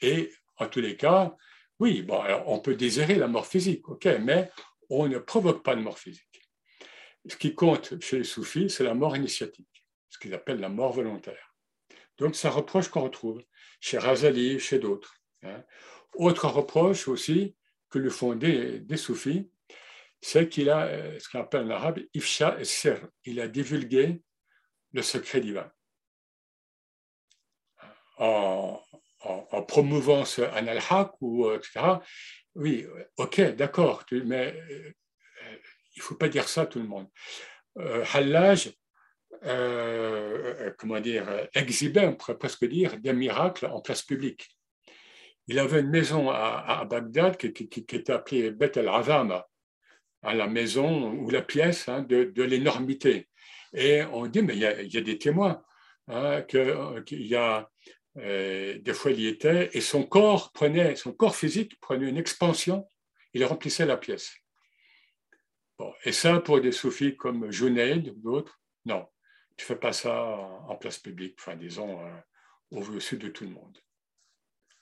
Et 0.00 0.32
en 0.56 0.68
tous 0.68 0.80
les 0.80 0.96
cas, 0.96 1.34
oui, 1.80 2.02
bon, 2.02 2.22
on 2.46 2.60
peut 2.60 2.74
désirer 2.74 3.16
la 3.16 3.28
mort 3.28 3.46
physique, 3.46 3.88
ok, 3.88 4.06
mais 4.20 4.50
on 4.90 5.08
ne 5.08 5.18
provoque 5.18 5.62
pas 5.62 5.74
de 5.74 5.80
mort 5.80 5.98
physique. 5.98 6.24
Ce 7.28 7.36
qui 7.36 7.54
compte 7.54 8.00
chez 8.00 8.18
les 8.18 8.24
soufis, 8.24 8.70
c'est 8.70 8.84
la 8.84 8.94
mort 8.94 9.16
initiatique, 9.16 9.84
ce 10.08 10.18
qu'ils 10.18 10.34
appellent 10.34 10.60
la 10.60 10.68
mort 10.68 10.92
volontaire. 10.92 11.54
Donc, 12.18 12.34
c'est 12.34 12.48
un 12.48 12.52
reproche 12.52 12.88
qu'on 12.88 13.02
retrouve 13.02 13.42
chez 13.80 13.98
Razali, 13.98 14.58
chez 14.58 14.78
d'autres. 14.78 15.14
Hein. 15.42 15.62
Autre 16.14 16.48
reproche 16.48 17.06
aussi 17.08 17.56
que 17.90 17.98
le 17.98 18.10
font 18.10 18.34
des, 18.34 18.84
soufis, 18.96 19.50
c'est 20.20 20.48
qu'il 20.48 20.70
a 20.70 20.86
euh, 20.86 21.18
ce 21.18 21.28
qu'on 21.28 21.40
appelle 21.40 21.66
en 21.66 21.70
arabe 21.70 22.00
ifsha 22.14 22.62
ser. 22.64 22.96
Il 23.24 23.40
a 23.40 23.48
divulgué 23.48 24.22
le 24.92 25.02
secret 25.02 25.40
divin. 25.40 25.70
En, 28.18 28.82
promouvant 29.66 30.24
ce 30.24 30.42
al 30.42 30.80
ou 31.20 31.46
euh, 31.46 31.58
etc. 31.58 32.00
Oui, 32.54 32.86
ok, 33.16 33.40
d'accord, 33.54 34.04
mais 34.10 34.54
euh, 34.54 34.92
il 35.94 35.98
ne 35.98 36.02
faut 36.02 36.16
pas 36.16 36.28
dire 36.28 36.48
ça 36.48 36.62
à 36.62 36.66
tout 36.66 36.80
le 36.80 36.86
monde. 36.86 37.06
Euh, 37.78 38.04
Hallaj, 38.12 38.72
euh, 39.44 40.72
comment 40.78 40.98
dire, 41.00 41.48
exhibait, 41.54 42.06
on 42.06 42.16
pourrait 42.16 42.38
presque 42.38 42.64
dire, 42.64 42.98
des 42.98 43.12
miracles 43.12 43.66
en 43.66 43.80
place 43.80 44.02
publique. 44.02 44.48
Il 45.46 45.58
avait 45.58 45.80
une 45.80 45.90
maison 45.90 46.30
à, 46.30 46.84
Bagdad 46.84 47.36
qui, 47.36 47.64
était 47.64 48.10
appelée 48.10 48.50
Bet 48.50 48.72
el-Azama, 48.76 49.46
hein, 50.22 50.34
la 50.34 50.46
maison 50.46 51.12
ou 51.12 51.30
la 51.30 51.42
pièce 51.42 51.88
hein, 51.88 52.02
de, 52.02 52.42
l'énormité. 52.42 53.28
Et 53.74 54.02
on 54.04 54.26
dit, 54.26 54.42
mais 54.42 54.54
il 54.54 54.60
y 54.60 54.96
a, 54.96 55.00
des 55.00 55.18
témoins, 55.18 55.62
hein, 56.08 56.44
y 56.52 57.34
a 57.34 57.70
euh, 58.18 58.78
des 58.78 58.94
fois 58.94 59.10
il 59.12 59.20
y 59.20 59.28
était, 59.28 59.70
et 59.74 59.80
son 59.80 60.04
corps 60.04 60.52
prenait, 60.52 60.96
son 60.96 61.12
corps 61.12 61.36
physique 61.36 61.78
prenait 61.80 62.08
une 62.08 62.16
expansion, 62.16 62.88
il 63.32 63.44
remplissait 63.44 63.86
la 63.86 63.96
pièce. 63.96 64.34
et 66.04 66.12
ça, 66.12 66.40
pour 66.40 66.60
des 66.60 66.72
soufis 66.72 67.16
comme 67.16 67.50
Junaid 67.52 68.08
ou 68.08 68.20
d'autres, 68.20 68.60
non, 68.86 69.06
tu 69.56 69.64
fais 69.64 69.76
pas 69.76 69.92
ça 69.92 70.14
en 70.68 70.76
place 70.76 70.98
publique, 70.98 71.36
enfin 71.38 71.54
disons 71.54 72.00
euh, 72.04 72.18
au-dessus 72.70 73.18
de 73.18 73.28
tout 73.28 73.44
le 73.44 73.50
monde. 73.50 73.78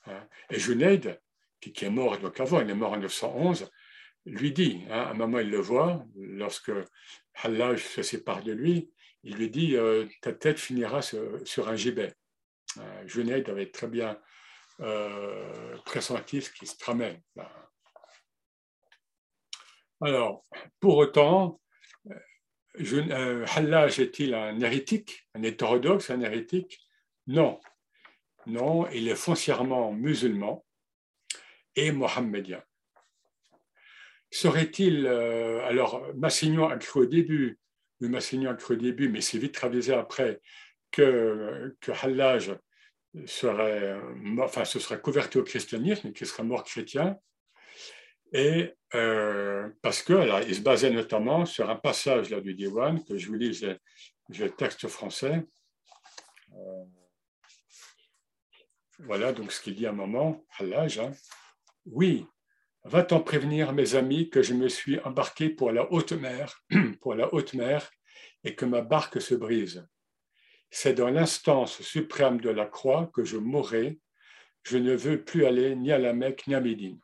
Hein. 0.06 0.26
Et 0.50 0.58
Junaid, 0.58 1.20
qui, 1.60 1.84
est 1.84 1.90
mort 1.90 2.18
donc 2.18 2.40
avant, 2.40 2.60
il 2.60 2.70
est 2.70 2.74
mort 2.74 2.92
en 2.92 2.98
911, 2.98 3.70
lui 4.26 4.52
dit, 4.52 4.82
hein, 4.90 5.02
à 5.02 5.10
un 5.10 5.14
moment 5.14 5.38
il 5.38 5.50
le 5.50 5.60
voit, 5.60 6.04
lorsque 6.16 6.72
Hallaj 7.42 7.82
se 7.82 8.02
sépare 8.02 8.42
de 8.42 8.52
lui, 8.52 8.90
il 9.22 9.36
lui 9.36 9.50
dit, 9.50 9.76
euh, 9.76 10.06
ta 10.20 10.32
tête 10.32 10.58
finira 10.58 11.00
sur 11.00 11.68
un 11.68 11.76
gibet. 11.76 12.12
Euh, 12.78 13.06
Junaid 13.06 13.48
avait 13.48 13.70
très 13.70 13.86
bien 13.86 14.20
euh, 14.80 15.76
pressenti 15.84 16.42
ce 16.42 16.50
qui 16.50 16.66
se 16.66 16.76
tramait. 16.76 17.22
Alors, 20.00 20.44
pour 20.80 20.98
autant, 20.98 21.60
euh, 22.78 23.46
Hallaj 23.54 23.98
est-il 23.98 24.34
un 24.34 24.60
hérétique, 24.60 25.26
un 25.34 25.42
hétérodoxe, 25.42 26.10
un 26.10 26.20
hérétique? 26.20 26.78
Non. 27.26 27.60
Non, 28.46 28.88
il 28.90 29.08
est 29.08 29.16
foncièrement 29.16 29.92
musulman 29.92 30.64
et 31.74 31.90
mohammedien. 31.90 32.62
Serait-il. 34.30 35.06
alors, 35.06 36.02
Massignon 36.16 36.68
a 36.68 36.76
cru 36.76 37.00
au 37.00 37.06
début, 37.06 37.58
Massignon 38.00 38.50
a 38.50 38.54
cru 38.54 38.74
au 38.74 38.76
début, 38.76 39.08
mais 39.08 39.20
c'est 39.20 39.38
vite 39.38 39.54
traversé 39.54 39.92
après, 39.92 40.40
que, 40.90 41.76
que 41.80 41.92
Hallaj 41.92 42.52
serait, 43.26 43.98
enfin, 44.40 44.64
se 44.64 44.78
serait 44.78 45.00
converti 45.00 45.38
au 45.38 45.44
christianisme, 45.44 46.12
qui 46.12 46.26
serait 46.26 46.42
mort 46.42 46.64
chrétien, 46.64 47.16
et 48.32 48.74
euh, 48.94 49.68
parce 49.82 50.02
que 50.02 50.12
alors, 50.12 50.40
il 50.40 50.54
se 50.54 50.60
basait 50.60 50.90
notamment 50.90 51.46
sur 51.46 51.70
un 51.70 51.76
passage 51.76 52.30
là, 52.30 52.40
du 52.40 52.54
Diwan, 52.54 53.02
que 53.04 53.16
je 53.16 53.28
vous 53.28 53.34
lis, 53.34 53.64
j'ai 54.30 54.44
le 54.44 54.50
texte 54.50 54.86
français. 54.88 55.44
Euh, 56.52 56.84
voilà 59.00 59.32
donc 59.32 59.52
ce 59.52 59.60
qu'il 59.60 59.74
dit 59.74 59.86
à 59.86 59.90
un 59.90 59.92
moment, 59.92 60.44
l'âge. 60.60 60.98
Hein. 60.98 61.12
Oui, 61.84 62.26
va-t-on 62.86 63.20
prévenir 63.20 63.72
mes 63.72 63.94
amis 63.94 64.30
que 64.30 64.42
je 64.42 64.54
me 64.54 64.68
suis 64.68 64.98
embarqué 65.00 65.50
pour 65.50 65.72
la 65.72 65.90
haute 65.92 66.12
mer, 66.12 66.64
pour 67.00 67.14
la 67.14 67.32
haute 67.34 67.54
mer, 67.54 67.90
et 68.44 68.54
que 68.54 68.64
ma 68.64 68.80
barque 68.80 69.20
se 69.20 69.34
brise 69.34 69.86
c'est 70.70 70.94
dans 70.94 71.08
l'instance 71.08 71.80
suprême 71.82 72.40
de 72.40 72.50
la 72.50 72.66
croix 72.66 73.10
que 73.14 73.24
je 73.24 73.36
mourrai. 73.36 73.98
Je 74.62 74.78
ne 74.78 74.94
veux 74.94 75.24
plus 75.24 75.46
aller 75.46 75.76
ni 75.76 75.92
à 75.92 75.98
la 75.98 76.12
Mecque 76.12 76.46
ni 76.46 76.54
à 76.54 76.60
Médine. 76.60 77.00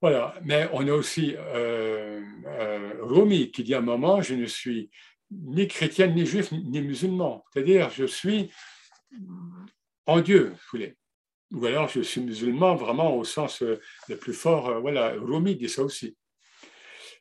Voilà, 0.00 0.34
mais 0.42 0.68
on 0.72 0.86
a 0.88 0.92
aussi 0.92 1.34
euh, 1.36 2.20
euh, 2.46 3.46
qui 3.46 3.62
dit 3.62 3.74
à 3.74 3.78
un 3.78 3.82
moment, 3.82 4.20
je 4.20 4.34
ne 4.34 4.46
suis 4.46 4.90
ni 5.30 5.66
chrétien, 5.66 6.08
ni 6.08 6.26
juif, 6.26 6.52
ni 6.52 6.82
musulman. 6.82 7.44
C'est-à-dire, 7.52 7.90
je 7.90 8.04
suis 8.04 8.50
en 10.06 10.20
Dieu, 10.20 10.50
vous 10.50 10.58
voulez. 10.72 10.96
Ou 11.52 11.66
alors, 11.66 11.88
je 11.88 12.00
suis 12.00 12.20
musulman 12.20 12.74
vraiment 12.74 13.16
au 13.16 13.24
sens 13.24 13.62
euh, 13.62 13.80
le 14.08 14.16
plus 14.16 14.32
fort. 14.32 14.80
Voilà, 14.80 15.14
Rumi 15.18 15.56
dit 15.56 15.68
ça 15.68 15.82
aussi. 15.82 16.16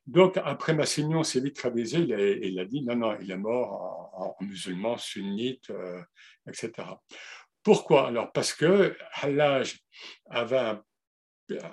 Donc, 0.05 0.37
après 0.43 0.73
Massignon 0.73 1.23
s'est 1.23 1.39
vite 1.39 1.55
traversé, 1.55 1.99
il 1.99 2.59
a, 2.59 2.65
dit 2.65 2.83
non, 2.83 2.95
non, 2.95 3.17
il 3.21 3.31
est 3.31 3.37
mort 3.37 4.11
en, 4.13 4.35
musulman, 4.43 4.97
sunnite, 4.97 5.69
euh, 5.69 6.01
etc. 6.47 6.71
Pourquoi? 7.63 8.07
Alors, 8.07 8.31
parce 8.33 8.53
que 8.53 8.97
Hallaj 9.13 9.79
avait 10.29 10.75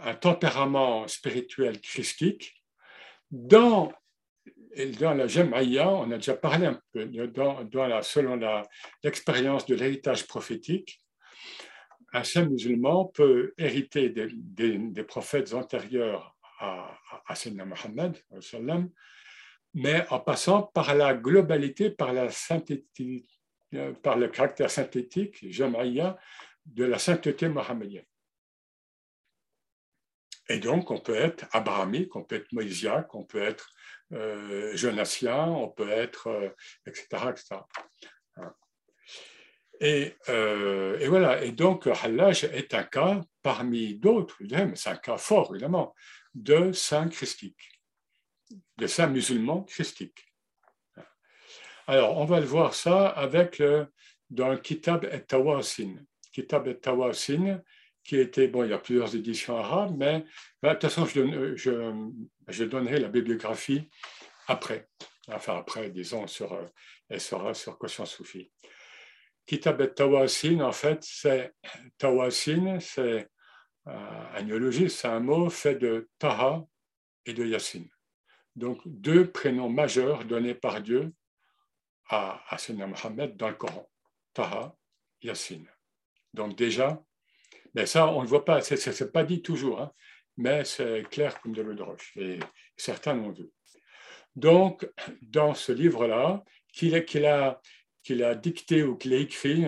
un, 0.04 0.14
tempérament 0.14 1.08
spirituel 1.08 1.80
christique. 1.80 2.54
Dans, 3.30 3.92
dans 5.00 5.14
la 5.14 5.26
Jemaïa, 5.26 5.90
on 5.90 6.10
a 6.12 6.16
déjà 6.16 6.36
parlé 6.36 6.66
un 6.66 6.80
peu, 6.92 7.10
la, 7.74 8.02
selon 8.02 8.38
l'expérience 9.02 9.66
de 9.66 9.74
l'héritage 9.74 10.26
prophétique, 10.28 11.00
un 12.12 12.24
saint 12.24 12.44
musulman 12.44 13.06
peut 13.06 13.54
hériter 13.58 14.10
des 14.10 15.04
prophètes 15.04 15.54
antérieurs 15.54 16.36
à, 16.58 16.98
à, 17.26 17.32
à 17.32 17.64
Mohammed, 17.64 18.16
mais 19.74 20.04
en 20.10 20.20
passant 20.20 20.62
par 20.62 20.94
la 20.94 21.14
globalité, 21.14 21.90
par, 21.90 22.12
la 22.12 22.28
euh, 23.74 23.92
par 24.02 24.16
le 24.16 24.28
caractère 24.28 24.70
synthétique, 24.70 25.48
jamaïa, 25.48 26.18
de 26.66 26.84
la 26.84 26.98
sainteté 26.98 27.48
mohammedienne. 27.48 28.04
Et 30.48 30.58
donc, 30.58 30.90
on 30.90 30.98
peut 30.98 31.14
être 31.14 31.46
abrahamique, 31.52 32.16
on 32.16 32.24
peut 32.24 32.36
être 32.36 32.52
moïsiaque, 32.52 33.14
on 33.14 33.22
peut 33.22 33.40
être 33.40 33.70
euh, 34.12 34.76
jonassien, 34.76 35.44
on 35.44 35.68
peut 35.68 35.90
être, 35.90 36.52
etc., 36.86 37.06
euh, 37.14 37.30
etc. 37.30 37.56
Et, 39.80 40.14
euh, 40.28 40.98
et, 40.98 41.08
voilà. 41.08 41.42
Et 41.42 41.52
donc, 41.52 41.86
Hallaj 41.86 42.44
est 42.44 42.74
un 42.74 42.84
cas 42.84 43.20
parmi 43.42 43.94
d'autres, 43.94 44.36
c'est 44.74 44.90
un 44.90 44.96
cas 44.96 45.16
fort, 45.16 45.50
évidemment, 45.54 45.94
de 46.34 46.72
saints 46.72 47.08
christiques, 47.08 47.80
de 48.76 48.86
saints 48.86 49.08
musulmans 49.08 49.62
christiques. 49.62 50.26
Alors, 51.86 52.18
on 52.18 52.24
va 52.24 52.40
le 52.40 52.46
voir 52.46 52.74
ça 52.74 53.08
avec 53.08 53.58
le, 53.58 53.86
dans 54.28 54.50
le 54.50 54.58
Kitab 54.58 55.08
et 55.10 55.24
Tawasin. 55.24 55.96
Kitab 56.32 56.68
et 56.68 56.78
Tawasin, 56.78 57.60
qui 58.04 58.16
était, 58.16 58.48
bon, 58.48 58.64
il 58.64 58.70
y 58.70 58.72
a 58.74 58.78
plusieurs 58.78 59.14
éditions 59.16 59.56
arabes, 59.56 59.96
mais 59.96 60.24
de 60.62 60.68
toute 60.70 60.82
façon, 60.82 61.06
je, 61.06 62.64
donnerai 62.64 63.00
la 63.00 63.08
bibliographie 63.08 63.88
après. 64.46 64.88
Enfin, 65.32 65.56
après, 65.56 65.90
disons, 65.90 66.26
sur, 66.26 66.56
elle 67.08 67.20
sera 67.20 67.54
sur 67.54 67.78
Quotient 67.78 68.06
Soufi. 68.06 68.50
Kitab 69.50 69.80
et 69.80 69.92
Tawasin, 69.92 70.60
en 70.60 70.70
fait, 70.70 71.02
c'est 71.02 71.52
Tawasin, 71.98 72.78
c'est 72.78 73.28
euh, 73.88 74.88
c'est 74.88 75.08
un 75.08 75.18
mot 75.18 75.50
fait 75.50 75.74
de 75.74 76.08
Taha 76.20 76.64
et 77.26 77.32
de 77.32 77.44
Yassin. 77.44 77.82
Donc, 78.54 78.78
deux 78.84 79.28
prénoms 79.28 79.68
majeurs 79.68 80.24
donnés 80.24 80.54
par 80.54 80.80
Dieu 80.80 81.12
à, 82.08 82.40
à 82.48 82.56
Mohammed 82.72 83.36
dans 83.36 83.48
le 83.48 83.56
Coran. 83.56 83.90
Taha, 84.34 84.76
Yassin. 85.20 85.64
Donc, 86.32 86.54
déjà, 86.54 87.02
mais 87.74 87.86
ça, 87.86 88.06
on 88.06 88.22
ne 88.22 88.28
voit 88.28 88.44
pas, 88.44 88.60
ce 88.60 88.74
n'est 88.76 89.10
pas 89.10 89.24
dit 89.24 89.42
toujours, 89.42 89.80
hein, 89.80 89.92
mais 90.36 90.64
c'est 90.64 91.02
clair 91.10 91.40
comme 91.40 91.56
de 91.56 91.62
l'eau 91.62 91.74
de 91.74 91.82
roche, 91.82 92.16
et 92.16 92.38
certains 92.76 93.14
l'ont 93.14 93.32
vu. 93.32 93.50
Donc, 94.36 94.88
dans 95.22 95.54
ce 95.54 95.72
livre-là, 95.72 96.44
qu'il 96.72 96.94
a, 97.26 97.60
qu'il 98.02 98.22
a 98.22 98.34
dicté 98.34 98.82
ou 98.82 98.96
qu'il 98.96 99.12
a 99.14 99.18
écrit, 99.18 99.66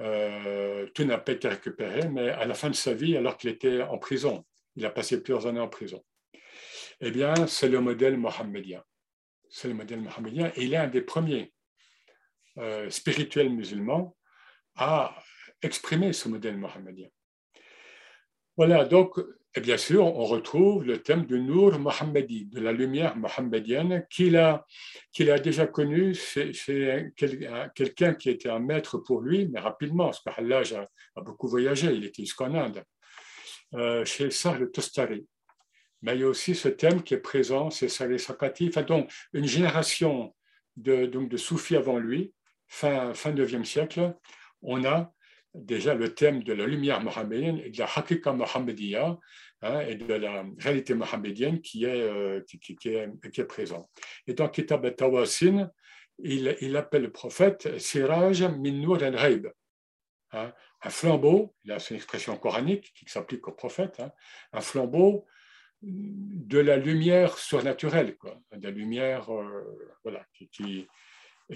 euh, 0.00 0.86
tout 0.94 1.04
n'a 1.04 1.18
pas 1.18 1.32
été 1.32 1.48
récupéré, 1.48 2.08
mais 2.08 2.30
à 2.30 2.44
la 2.44 2.54
fin 2.54 2.70
de 2.70 2.74
sa 2.74 2.94
vie, 2.94 3.16
alors 3.16 3.36
qu'il 3.36 3.50
était 3.50 3.82
en 3.82 3.98
prison, 3.98 4.44
il 4.76 4.84
a 4.86 4.90
passé 4.90 5.22
plusieurs 5.22 5.46
années 5.46 5.60
en 5.60 5.68
prison. 5.68 6.04
Eh 7.00 7.10
bien, 7.10 7.34
c'est 7.46 7.68
le 7.68 7.80
modèle 7.80 8.16
mohammedien. 8.16 8.82
C'est 9.50 9.68
le 9.68 9.74
modèle 9.74 10.00
mohammedien 10.00 10.52
et 10.56 10.64
il 10.64 10.74
est 10.74 10.78
un 10.78 10.88
des 10.88 11.02
premiers 11.02 11.52
euh, 12.58 12.88
spirituels 12.90 13.50
musulmans 13.50 14.16
à 14.76 15.16
exprimer 15.62 16.12
ce 16.12 16.28
modèle 16.28 16.56
mohammedien. 16.56 17.08
Voilà, 18.56 18.84
donc 18.84 19.18
et 19.56 19.60
bien 19.60 19.76
sûr, 19.76 20.04
on 20.04 20.24
retrouve 20.24 20.84
le 20.84 21.00
thème 21.00 21.26
du 21.26 21.40
Nour 21.40 21.78
Mohammedi, 21.78 22.46
de 22.46 22.60
la 22.60 22.72
lumière 22.72 23.16
mohammedienne, 23.16 24.04
qu'il 24.10 24.36
a, 24.36 24.66
qu'il 25.12 25.30
a 25.30 25.38
déjà 25.38 25.68
connu 25.68 26.12
chez, 26.12 26.50
quelqu'un 27.16 28.14
qui 28.14 28.30
était 28.30 28.48
un 28.48 28.58
maître 28.58 28.98
pour 28.98 29.20
lui, 29.20 29.46
mais 29.46 29.60
rapidement, 29.60 30.06
parce 30.06 30.20
que 30.20 30.30
Hallaj 30.30 30.72
a, 30.72 30.86
beaucoup 31.22 31.46
voyagé, 31.46 31.92
il 31.92 32.04
était 32.04 32.22
jusqu'en 32.22 32.52
Inde, 32.52 32.82
euh, 33.74 34.04
chez 34.04 34.30
Sahl 34.30 34.72
Tostari. 34.72 35.24
Mais 36.02 36.16
il 36.16 36.22
y 36.22 36.24
a 36.24 36.28
aussi 36.28 36.56
ce 36.56 36.68
thème 36.68 37.04
qui 37.04 37.14
est 37.14 37.18
présent, 37.18 37.70
c'est 37.70 37.88
Saleh 37.88 38.18
Sakati, 38.18 38.68
enfin, 38.68 38.82
donc 38.82 39.10
une 39.32 39.46
génération 39.46 40.34
de, 40.76 41.06
donc, 41.06 41.28
de 41.28 41.36
soufis 41.36 41.76
avant 41.76 41.98
lui, 41.98 42.34
fin, 42.66 43.14
fin 43.14 43.32
9e 43.32 43.64
siècle, 43.64 44.14
on 44.62 44.84
a 44.84 45.13
déjà 45.54 45.94
le 45.94 46.14
thème 46.14 46.42
de 46.42 46.52
la 46.52 46.66
lumière 46.66 47.00
mohammedienne 47.00 47.58
et 47.64 47.70
de 47.70 47.78
la 47.78 47.86
hakika 47.86 48.32
mohammediya 48.32 49.18
hein, 49.62 49.80
et 49.80 49.94
de 49.94 50.14
la 50.14 50.44
réalité 50.58 50.94
mohammedienne 50.94 51.60
qui 51.60 51.84
est, 51.84 52.02
euh, 52.02 52.40
qui, 52.42 52.76
est, 52.88 53.30
qui 53.30 53.40
est 53.40 53.44
présent. 53.44 53.88
Et 54.26 54.34
dans 54.34 54.48
Kitab 54.48 54.84
al-Tawasin, 54.84 55.70
il, 56.18 56.76
appelle 56.76 57.02
le 57.02 57.12
prophète 57.12 57.78
Siraj 57.78 58.42
min 58.42 58.72
nur 58.72 59.02
al 59.02 59.52
hein, 60.32 60.52
un 60.82 60.90
flambeau, 60.90 61.54
il 61.64 61.72
a 61.72 61.78
une 61.90 61.96
expression 61.96 62.36
coranique 62.36 62.92
qui 62.94 63.06
s'applique 63.08 63.46
au 63.48 63.52
prophète, 63.52 64.00
hein, 64.00 64.12
un 64.52 64.60
flambeau 64.60 65.26
de 65.82 66.58
la 66.58 66.76
lumière 66.76 67.36
surnaturelle, 67.36 68.16
quoi, 68.16 68.40
de 68.52 68.62
la 68.62 68.70
lumière 68.70 69.32
euh, 69.32 70.18
qui, 70.32 70.48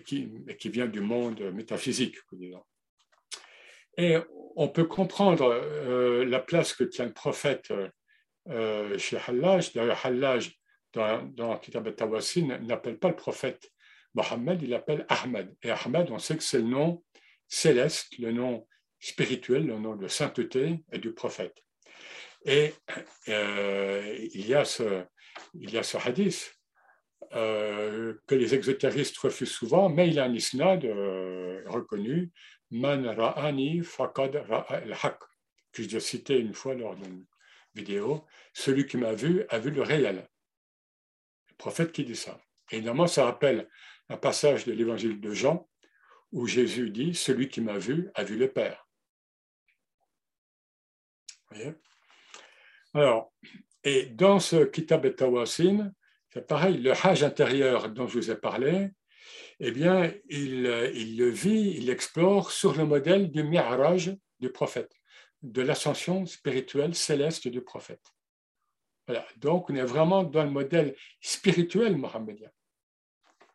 qui, 0.04 0.30
qui, 0.58 0.68
vient 0.68 0.86
du 0.86 1.00
monde 1.00 1.40
métaphysique, 1.52 2.16
disons. 2.32 2.64
Et 3.98 4.16
on 4.54 4.68
peut 4.68 4.84
comprendre 4.84 5.52
euh, 5.52 6.24
la 6.24 6.38
place 6.38 6.72
que 6.72 6.84
tient 6.84 7.04
le 7.04 7.12
prophète 7.12 7.72
euh, 8.48 8.96
chez 8.96 9.18
Hallaj. 9.26 9.72
D'ailleurs, 9.72 10.06
Hallaj, 10.06 10.52
dans, 10.92 11.22
dans 11.24 11.58
Kitab 11.58 11.86
al-Tawassin, 11.86 12.58
n'appelle 12.60 12.98
pas 12.98 13.08
le 13.08 13.16
prophète 13.16 13.70
Mohammed, 14.14 14.62
il 14.62 14.70
l'appelle 14.70 15.04
Ahmed. 15.08 15.54
Et 15.62 15.70
Ahmed, 15.70 16.10
on 16.10 16.18
sait 16.18 16.36
que 16.36 16.42
c'est 16.42 16.58
le 16.58 16.64
nom 16.64 17.04
céleste, 17.48 18.18
le 18.18 18.32
nom 18.32 18.66
spirituel, 19.00 19.66
le 19.66 19.78
nom 19.78 19.96
de 19.96 20.08
sainteté 20.08 20.78
et 20.92 20.98
du 20.98 21.12
prophète. 21.12 21.56
Et 22.44 22.72
euh, 23.28 24.16
il, 24.32 24.46
y 24.46 24.54
a 24.54 24.64
ce, 24.64 25.04
il 25.54 25.70
y 25.70 25.78
a 25.78 25.82
ce 25.82 25.98
hadith 25.98 26.54
que 27.30 28.34
les 28.34 28.54
exotéristes 28.54 29.18
refusent 29.18 29.52
souvent, 29.52 29.88
mais 29.88 30.08
il 30.08 30.18
a 30.18 30.24
un 30.24 30.32
isnad 30.32 30.82
reconnu 31.66 32.32
Man 32.70 33.06
ra'ani 33.06 33.82
faqad 33.82 34.36
ra'a 34.36 34.82
haq 35.02 35.18
que 35.72 35.82
j'ai 35.82 36.00
cité 36.00 36.38
une 36.38 36.54
fois 36.54 36.74
lors 36.74 36.96
d'une 36.96 37.24
vidéo. 37.74 38.26
Celui 38.52 38.86
qui 38.86 38.96
m'a 38.96 39.12
vu 39.12 39.44
a 39.48 39.58
vu 39.58 39.70
le 39.70 39.82
réel. 39.82 40.28
Le 41.50 41.56
prophète 41.56 41.92
qui 41.92 42.04
dit 42.04 42.16
ça. 42.16 42.40
Et 42.70 42.76
évidemment, 42.76 43.06
ça 43.06 43.24
rappelle 43.24 43.68
un 44.08 44.16
passage 44.16 44.64
de 44.64 44.72
l'évangile 44.72 45.20
de 45.20 45.32
Jean 45.32 45.68
où 46.32 46.46
Jésus 46.46 46.90
dit 46.90 47.14
Celui 47.14 47.48
qui 47.48 47.60
m'a 47.60 47.78
vu 47.78 48.10
a 48.14 48.24
vu 48.24 48.36
le 48.36 48.50
Père. 48.50 48.86
Voyez? 51.50 51.74
Alors, 52.94 53.32
et 53.84 54.06
dans 54.06 54.40
ce 54.40 54.64
Kitab 54.64 55.06
et 55.06 55.14
Tawasin, 55.14 55.92
c'est 56.30 56.46
pareil, 56.46 56.78
le 56.78 56.92
Hajj 56.92 57.22
intérieur 57.22 57.88
dont 57.88 58.06
je 58.06 58.18
vous 58.18 58.30
ai 58.30 58.36
parlé, 58.36 58.90
eh 59.60 59.72
bien, 59.72 60.12
il, 60.28 60.62
le 60.62 61.28
vit, 61.28 61.74
il 61.76 61.86
l'explore 61.86 62.52
sur 62.52 62.76
le 62.76 62.84
modèle 62.84 63.30
du 63.30 63.42
Mi'raj 63.42 64.16
du 64.38 64.50
prophète, 64.50 64.92
de 65.42 65.62
l'ascension 65.62 66.26
spirituelle 66.26 66.94
céleste 66.94 67.48
du 67.48 67.60
prophète. 67.60 68.04
Voilà. 69.08 69.26
Donc, 69.38 69.68
on 69.70 69.74
est 69.74 69.82
vraiment 69.82 70.22
dans 70.22 70.44
le 70.44 70.50
modèle 70.50 70.94
spirituel 71.20 71.96
mohammedien. 71.96 72.50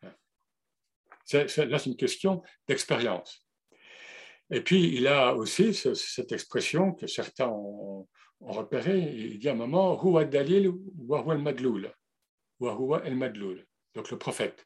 là, 0.02 1.48
c'est 1.48 1.86
une 1.86 1.96
question 1.96 2.42
d'expérience. 2.68 3.48
Et 4.50 4.62
puis, 4.62 4.96
il 4.96 5.08
a 5.08 5.34
aussi 5.34 5.74
cette 5.74 6.32
expression 6.34 6.92
que 6.94 7.08
certains 7.08 7.48
ont, 7.48 8.08
repérée. 8.42 9.00
Il 9.00 9.39
dit 9.39 9.48
à 9.48 9.54
un 9.54 9.56
moment, 9.56 9.98
Huwa 10.04 10.26
dalil 10.26 10.68
wa 10.98 11.22
huwa 11.22 11.34
al-madloul. 11.34 11.94
Wa 12.60 12.74
huwa 12.74 13.02
al-madloul. 13.06 13.66
Donc, 13.96 14.12
le 14.12 14.18
prophète. 14.18 14.66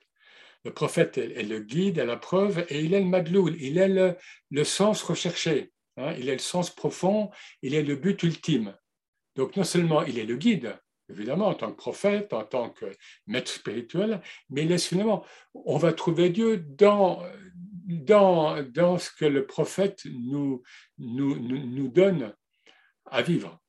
Le 0.66 0.74
prophète 0.74 1.18
est, 1.18 1.44
le 1.44 1.60
guide 1.60 2.00
à 2.00 2.06
la 2.06 2.18
preuve 2.18 2.66
et 2.70 2.82
il 2.82 2.94
est 2.94 3.00
le 3.00 3.06
madloul, 3.06 3.56
il 3.60 3.78
est 3.78 4.16
le, 4.50 4.64
sens 4.64 5.02
recherché, 5.02 5.72
hein. 5.98 6.14
il 6.18 6.30
est 6.30 6.34
le 6.34 6.40
sens 6.40 6.70
profond, 6.70 7.30
il 7.62 7.74
est 7.74 7.84
le 7.84 7.96
but 7.96 8.22
ultime. 8.24 8.76
Donc 9.36 9.56
non 9.56 9.64
seulement 9.64 10.04
il 10.04 10.20
est 10.20 10.26
le 10.26 10.36
guide, 10.36 10.78
évidemment, 11.10 11.48
en 11.48 11.54
tant 11.54 11.72
que 11.72 11.78
prophète, 11.78 12.34
en 12.34 12.44
tant 12.44 12.70
que 12.70 12.86
maître 13.28 13.52
spirituel, 13.52 14.22
mais 14.50 14.64
il 14.64 14.72
est 14.72 14.86
finalement, 14.86 15.24
on 15.54 15.78
va 15.78 15.94
trouver 15.94 16.30
Dieu 16.30 16.58
dans, 16.58 17.24
dans, 17.86 18.62
dans 18.64 18.98
ce 18.98 19.12
que 19.12 19.26
le 19.26 19.46
prophète 19.46 20.06
nous, 20.06 20.64
nous, 20.98 21.38
nous, 21.38 21.88
donne 21.88 22.36
à 23.06 23.22
vivre. 23.22 23.60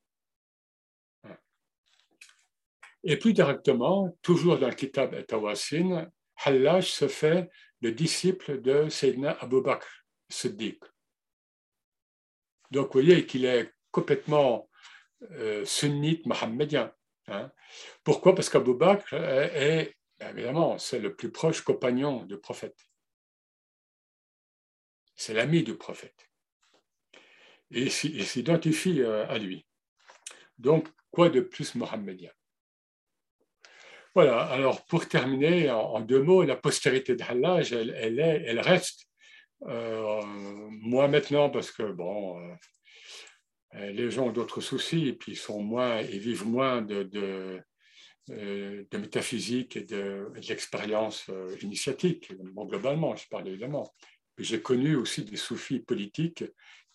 Et 3.05 3.17
plus 3.17 3.33
directement, 3.33 4.17
toujours 4.23 4.59
dans 4.59 4.69
le 4.69 4.75
Kitab 4.75 5.15
et 5.15 5.25
Tawasin, 5.25 6.11
Hallaj 6.45 6.91
se 6.91 7.09
fait 7.09 7.51
le 7.81 7.93
disciple 7.93 8.61
de 8.61 8.89
Sayyidina 8.89 9.37
Abu 9.41 9.61
Bakr 9.61 9.89
Siddiq. 10.29 10.83
Donc, 12.71 12.87
vous 12.87 13.01
voyez 13.01 13.27
qu'il 13.27 13.45
est 13.45 13.73
complètement 13.91 14.69
euh, 15.33 15.65
sunnite 15.65 16.27
mohammedien. 16.27 16.93
Hein. 17.29 17.51
Pourquoi? 18.05 18.35
Parce 18.35 18.51
qu'Abu 18.51 18.75
Bakr 18.75 19.15
est, 19.15 19.97
évidemment, 20.21 20.79
c'est 20.79 20.99
le 20.99 21.15
plus 21.15 21.31
proche 21.33 21.63
compagnon 21.63 22.25
du 22.25 22.39
prophète. 22.39 22.79
C'est 25.15 25.35
l'ami 25.35 25.63
du 25.63 25.77
prophète. 25.77 26.29
Et 27.71 27.85
il 27.85 28.27
s'identifie 28.27 29.03
euh, 29.03 29.27
à 29.29 29.39
lui. 29.39 29.67
Donc, 30.59 30.89
quoi 31.11 31.29
de 31.29 31.41
plus 31.41 31.75
mohammedien? 31.75 32.31
Voilà, 34.21 34.41
alors 34.47 34.85
pour 34.87 35.07
terminer, 35.07 35.71
en, 35.71 36.01
deux 36.01 36.21
mots, 36.21 36.43
la 36.43 36.57
postérité 36.57 37.15
de 37.15 37.23
Hallaj, 37.23 37.73
elle, 37.73 38.19
est, 38.19 38.43
elle 38.47 38.59
reste. 38.59 39.07
Euh, 39.69 40.21
moi 40.27 41.07
maintenant, 41.07 41.51
parce 41.51 41.71
que 41.71 41.85
bon, 41.85 42.37
euh, 43.77 43.91
les 43.93 44.11
gens 44.11 44.27
ont 44.27 44.33
d'autres 44.33 44.61
soucis 44.61 45.07
et 45.07 45.13
puis 45.13 45.35
ils, 45.35 45.37
sont 45.37 45.63
moins, 45.63 46.01
ils 46.01 46.19
vivent 46.19 46.49
moins 46.49 46.83
de, 46.83 47.05
de, 47.05 47.61
euh, 48.31 48.85
de 48.91 48.99
métaphysique 48.99 49.77
et 49.77 49.85
de, 49.85 50.33
l'expérience 50.49 51.31
initiatique. 51.63 52.33
Bon, 52.55 52.65
globalement, 52.65 53.15
je 53.15 53.29
parle 53.29 53.47
évidemment. 53.47 53.95
J'ai 54.37 54.61
connu 54.61 54.97
aussi 54.97 55.25
des 55.25 55.37
soufis 55.37 55.79
politiques 55.79 56.43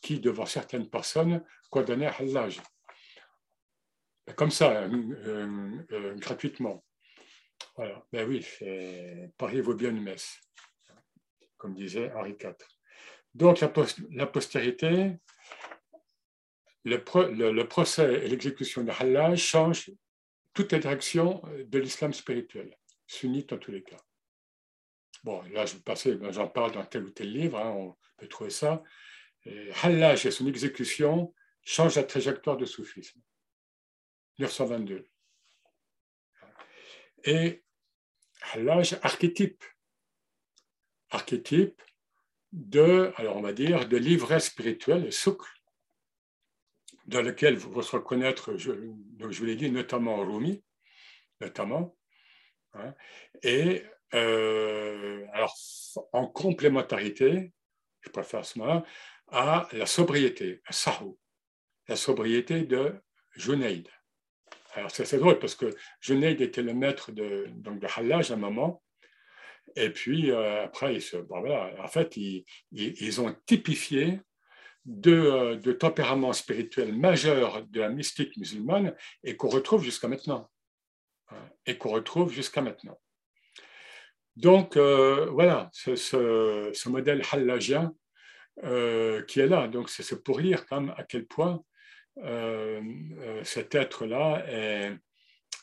qui, 0.02 0.20
devant 0.20 0.46
certaines 0.46 0.90
personnes, 0.90 1.42
condamnaient 1.70 2.12
Hallaj. 2.20 2.60
Comme 4.36 4.52
ça, 4.52 4.90
gratuitement. 6.18 6.84
Ben 8.12 8.28
oui, 8.28 8.46
Paris 9.38 9.62
vaut 9.62 9.74
bien 9.74 9.90
une 9.90 10.02
messe, 10.02 10.40
comme 11.58 11.74
disait 11.74 12.12
Henri 12.14 12.32
IV. 12.32 12.54
Donc 13.34 13.62
la, 13.62 14.28
postérité, 14.28 15.18
le, 16.84 17.64
procès 17.64 18.26
et 18.26 18.28
l'exécution 18.28 18.84
de 18.84 18.92
Hallaj 18.92 19.40
changent 19.40 19.92
toute 20.54 20.72
la 20.72 20.80
direction 20.80 21.42
de 21.66 21.80
l'islam 21.80 22.14
spirituel, 22.14 22.78
sunnite 23.08 23.54
en 23.54 23.58
tous 23.58 23.72
les 23.72 23.82
cas. 23.82 23.98
Bon, 25.24 25.42
là, 25.52 25.66
je 25.66 25.78
passer, 25.78 26.16
ben, 26.16 26.32
j'en 26.32 26.48
parle 26.48 26.74
dans 26.74 26.86
tel 26.86 27.06
ou 27.06 27.10
tel 27.10 27.32
livre, 27.32 27.58
hein, 27.58 27.72
on 27.72 27.96
peut 28.18 28.28
trouver 28.28 28.50
ça. 28.50 28.84
Hallaj 29.82 30.26
et 30.26 30.32
son 30.32 30.48
exécution 30.48 31.34
changent 31.64 31.96
la 31.96 32.04
trajectoire 32.04 32.58
du 32.58 32.68
soufisme. 32.68 33.20
1922 34.38 35.08
et 37.24 37.64
l'âge 38.56 38.98
archétype. 39.02 39.64
Archétype 41.10 41.82
de, 42.52 43.12
alors 43.18 43.38
on 43.38 43.42
va 43.42 43.54
dire, 43.54 43.88
de 43.88 43.98
l'ivresse 43.98 44.46
spirituelle, 44.46 45.12
souk, 45.12 45.44
dans 47.06 47.22
lequel 47.22 47.58
vous 47.58 47.70
pouvez 47.70 47.86
reconnaître, 47.86 48.56
je, 48.58 48.72
vous 48.72 49.46
l'ai 49.46 49.56
dit, 49.56 49.70
notamment 49.72 50.18
Rumi, 50.24 50.64
notamment, 51.42 51.98
hein, 52.74 52.94
et 53.42 53.84
euh, 54.14 55.26
alors 55.34 55.56
en 56.12 56.28
complémentarité, 56.28 57.52
je 58.02 58.10
préfère 58.10 58.46
ce 58.46 58.60
mot, 58.60 58.84
à 59.30 59.68
la 59.72 59.86
sobriété, 59.86 60.62
à 60.66 60.74
Sahou, 60.74 61.18
la 61.88 61.96
sobriété 61.96 62.64
de 62.64 62.94
Junaid. 63.32 63.90
Alors 64.76 64.92
c'est 64.92 65.18
drôle 65.18 65.40
parce 65.40 65.56
que 65.56 65.76
Junaid 66.02 66.42
était 66.42 66.62
le 66.62 66.74
maître 66.74 67.12
de, 67.12 67.48
donc 67.56 67.80
de 67.80 67.88
à 67.88 68.34
un 68.34 68.38
moment. 68.38 68.84
Et 69.76 69.90
puis 69.90 70.32
euh, 70.32 70.66
après, 70.66 70.98
en 71.32 71.88
fait, 71.88 72.18
ils, 72.18 73.22
ont 73.22 73.36
typifié 73.46 74.20
deux, 74.86 75.56
de 75.58 75.72
tempéraments 75.72 76.34
spirituels 76.34 76.94
majeurs 76.94 77.66
de 77.66 77.80
la 77.80 77.90
mystique 77.90 78.36
musulmane 78.38 78.96
et 79.24 79.38
qu'on 79.38 79.50
retrouve 79.50 79.84
jusqu'à 79.84 80.08
maintenant. 80.08 80.50
Hein, 81.30 81.50
et 81.66 81.78
qu'on 81.78 81.90
retrouve 81.90 82.32
jusqu'à 82.32 82.62
maintenant. 82.62 83.00
Donc 84.36 84.78
euh, 84.78 85.28
voilà, 85.32 85.70
ce, 85.74 85.96
ce, 85.96 86.90
modèle 86.90 87.22
hallagien 87.32 87.94
euh, 88.64 89.22
qui 89.24 89.40
est 89.40 89.48
là. 89.48 89.68
Donc 89.68 89.90
c'est 89.90 90.24
pour 90.24 90.42
dire 90.42 90.66
quand 90.66 90.82
même 90.82 90.94
à 90.98 91.04
quel 91.04 91.26
point 91.26 91.54
euh, 91.54 91.58
euh, 91.58 91.73
cet 93.44 93.76
être-là 93.76 94.46
est, 94.48 94.96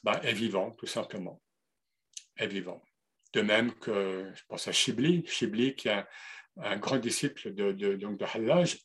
bah, 0.03 0.21
est, 0.25 0.33
vivant, 0.33 0.73
tout 0.73 0.87
simplement. 0.87 1.41
Est 2.37 2.47
vivant. 2.47 2.83
De 3.33 3.43
même 3.43 3.73
que, 3.75 4.31
je 4.35 4.43
pense 4.49 4.67
à 4.67 4.73
Shibli, 4.73 5.25
Shibli 5.27 5.75
qui 5.77 5.89
est 5.89 6.05
un, 6.57 6.77
grand 6.79 6.99
disciple 6.99 7.55
de, 7.55 7.73
de, 7.73 7.95
donc 7.95 8.19
de 8.19 8.25
Hallaj 8.25 8.79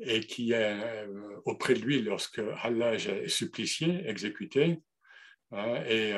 et 0.00 0.20
qui 0.20 0.52
est 0.52 1.04
euh, 1.04 1.40
auprès 1.44 1.74
de 1.74 1.80
lui 1.80 2.00
lorsque 2.02 2.40
Hallaj 2.62 3.08
est 3.08 3.28
supplicié, 3.28 4.02
exécuté. 4.08 4.78
Hein, 5.52 5.84
et 5.86 6.14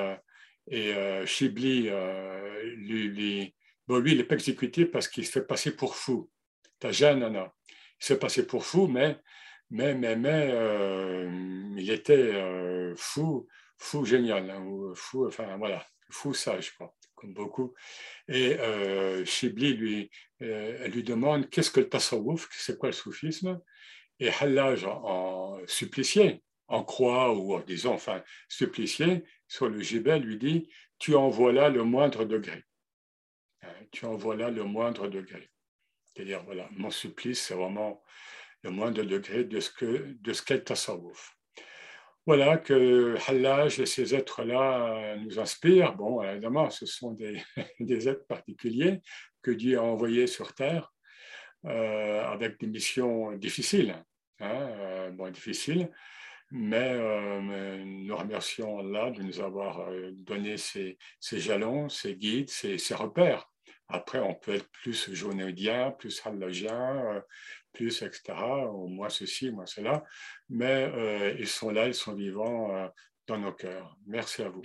et 0.71 0.95
Shibli, 1.27 1.91
lui, 2.77 3.09
lui, 3.09 3.55
bon, 3.87 3.99
lui, 3.99 4.13
il 4.13 4.19
n'est 4.19 4.25
pas 4.25 4.35
exécuté 4.35 4.87
parce 4.87 5.09
qu'il 5.09 5.27
se 5.27 5.33
fait 5.33 5.47
passer 5.47 5.77
pour 5.77 5.97
fou. 5.97 6.31
Tajanana. 6.79 7.53
Il 7.69 8.05
se 8.05 8.15
fait 8.15 8.19
passer 8.19 8.47
pour 8.47 8.65
fou, 8.65 8.87
mais 8.87 9.17
mais, 9.71 9.95
mais, 9.95 10.17
mais 10.17 10.51
euh, 10.53 11.29
il 11.77 11.91
était 11.91 12.33
euh, 12.35 12.95
fou, 12.97 13.49
fou 13.79 14.05
génial, 14.05 14.51
hein, 14.51 14.93
fou, 14.95 15.27
enfin 15.27 15.57
voilà, 15.57 15.85
fou 16.11 16.35
sage, 16.35 16.73
quoi, 16.77 16.95
comme 17.15 17.35
beaucoup. 17.35 17.75
Et 18.29 18.59
euh, 18.59 19.25
Shibli 19.25 19.75
lui, 19.75 20.11
elle 20.41 20.91
lui 20.93 21.03
demande 21.03 21.49
qu'est-ce 21.51 21.71
que 21.71 21.81
le 21.81 21.89
tasawwuf, 21.89 22.49
c'est 22.53 22.79
quoi 22.79 22.91
le 22.91 22.95
soufisme? 22.95 23.61
Et 24.21 24.31
Hallaj, 24.31 24.85
en, 24.85 25.59
supplicié, 25.67 26.43
en 26.69 26.85
croix 26.85 27.35
ou 27.35 27.61
disons, 27.63 27.95
enfin, 27.95 28.23
supplicié, 28.49 29.25
sur 29.49 29.69
le 29.69 29.81
gibel, 29.81 30.23
lui 30.23 30.39
dit 30.39 30.69
Tu 30.99 31.15
en 31.15 31.29
vois 31.29 31.53
le 31.53 31.85
moindre 31.85 32.25
degré. 32.25 32.65
Hein, 33.63 33.69
tu 33.91 34.05
en 34.07 34.17
vois 34.17 34.37
le 34.37 34.65
moindre 34.65 35.09
degré. 35.09 35.51
C'est-à-dire, 36.05 36.45
voilà, 36.45 36.69
mon 36.73 36.91
supplice, 36.91 37.43
c'est 37.43 37.55
vraiment 37.55 38.03
le 38.65 38.71
moindre 38.71 39.03
degré 39.03 39.45
de 39.45 39.61
ce 39.61 39.71
qu'est 39.71 40.21
de 40.21 40.33
ce 40.33 40.43
qu'est 40.43 40.65
Tasawwuf. 40.65 41.37
Voilà 42.27 42.57
que 42.57 43.17
Hallaj 43.29 43.79
et 43.81 43.87
ces 43.87 44.15
êtres-là 44.15 45.17
nous 45.19 45.39
inspirent. 45.39 45.95
Bon, 45.95 46.23
évidemment, 46.23 46.71
ce 46.71 46.87
sont 46.87 47.13
des, 47.13 47.43
des, 47.81 48.09
êtres 48.09 48.27
particuliers 48.27 49.03
que 49.43 49.51
Dieu 49.51 49.79
a 49.79 49.83
envoyés 49.83 50.27
sur 50.27 50.55
Terre 50.55 50.91
euh, 51.67 52.25
avec 52.25 52.59
des 52.59 52.67
missions 52.67 53.33
difficiles. 53.33 53.95
Hein, 54.41 54.69
euh, 54.81 55.11
bon, 55.11 55.31
difficiles, 55.31 55.91
mais 56.51 56.93
euh, 56.95 57.85
nous 57.85 58.17
remercions 58.17 58.79
Allah 58.79 59.11
de 59.11 59.23
nous 59.23 59.41
avoir 59.41 59.87
donné 60.13 60.57
ces, 60.57 60.97
ces 61.21 61.39
jalons, 61.39 61.91
ces 61.91 62.17
guides, 62.17 62.49
ces, 62.49 62.95
repères. 62.95 63.51
Après, 63.89 64.21
on 64.21 64.35
peut 64.35 64.55
être 64.55 64.71
plus 64.71 65.13
jonéodien, 65.13 65.91
plus 65.91 66.23
hallagien, 66.25 67.23
plus, 67.75 68.03
etc., 68.03 68.23
ou 68.73 68.89
moi 68.89 69.11
ceci, 69.11 69.51
moi 69.51 69.67
cela, 69.67 70.05
mais 70.49 70.91
euh, 70.95 71.37
ils 71.39 71.49
sont 71.49 71.71
là, 71.71 71.87
ils 71.87 71.95
sont 71.95 72.15
vivants 72.15 72.75
euh, 72.75 72.89
dans 73.27 73.39
nos 73.39 73.53
cœurs. 73.53 73.97
Merci 74.07 74.43
à 74.43 74.49
vous. 74.49 74.63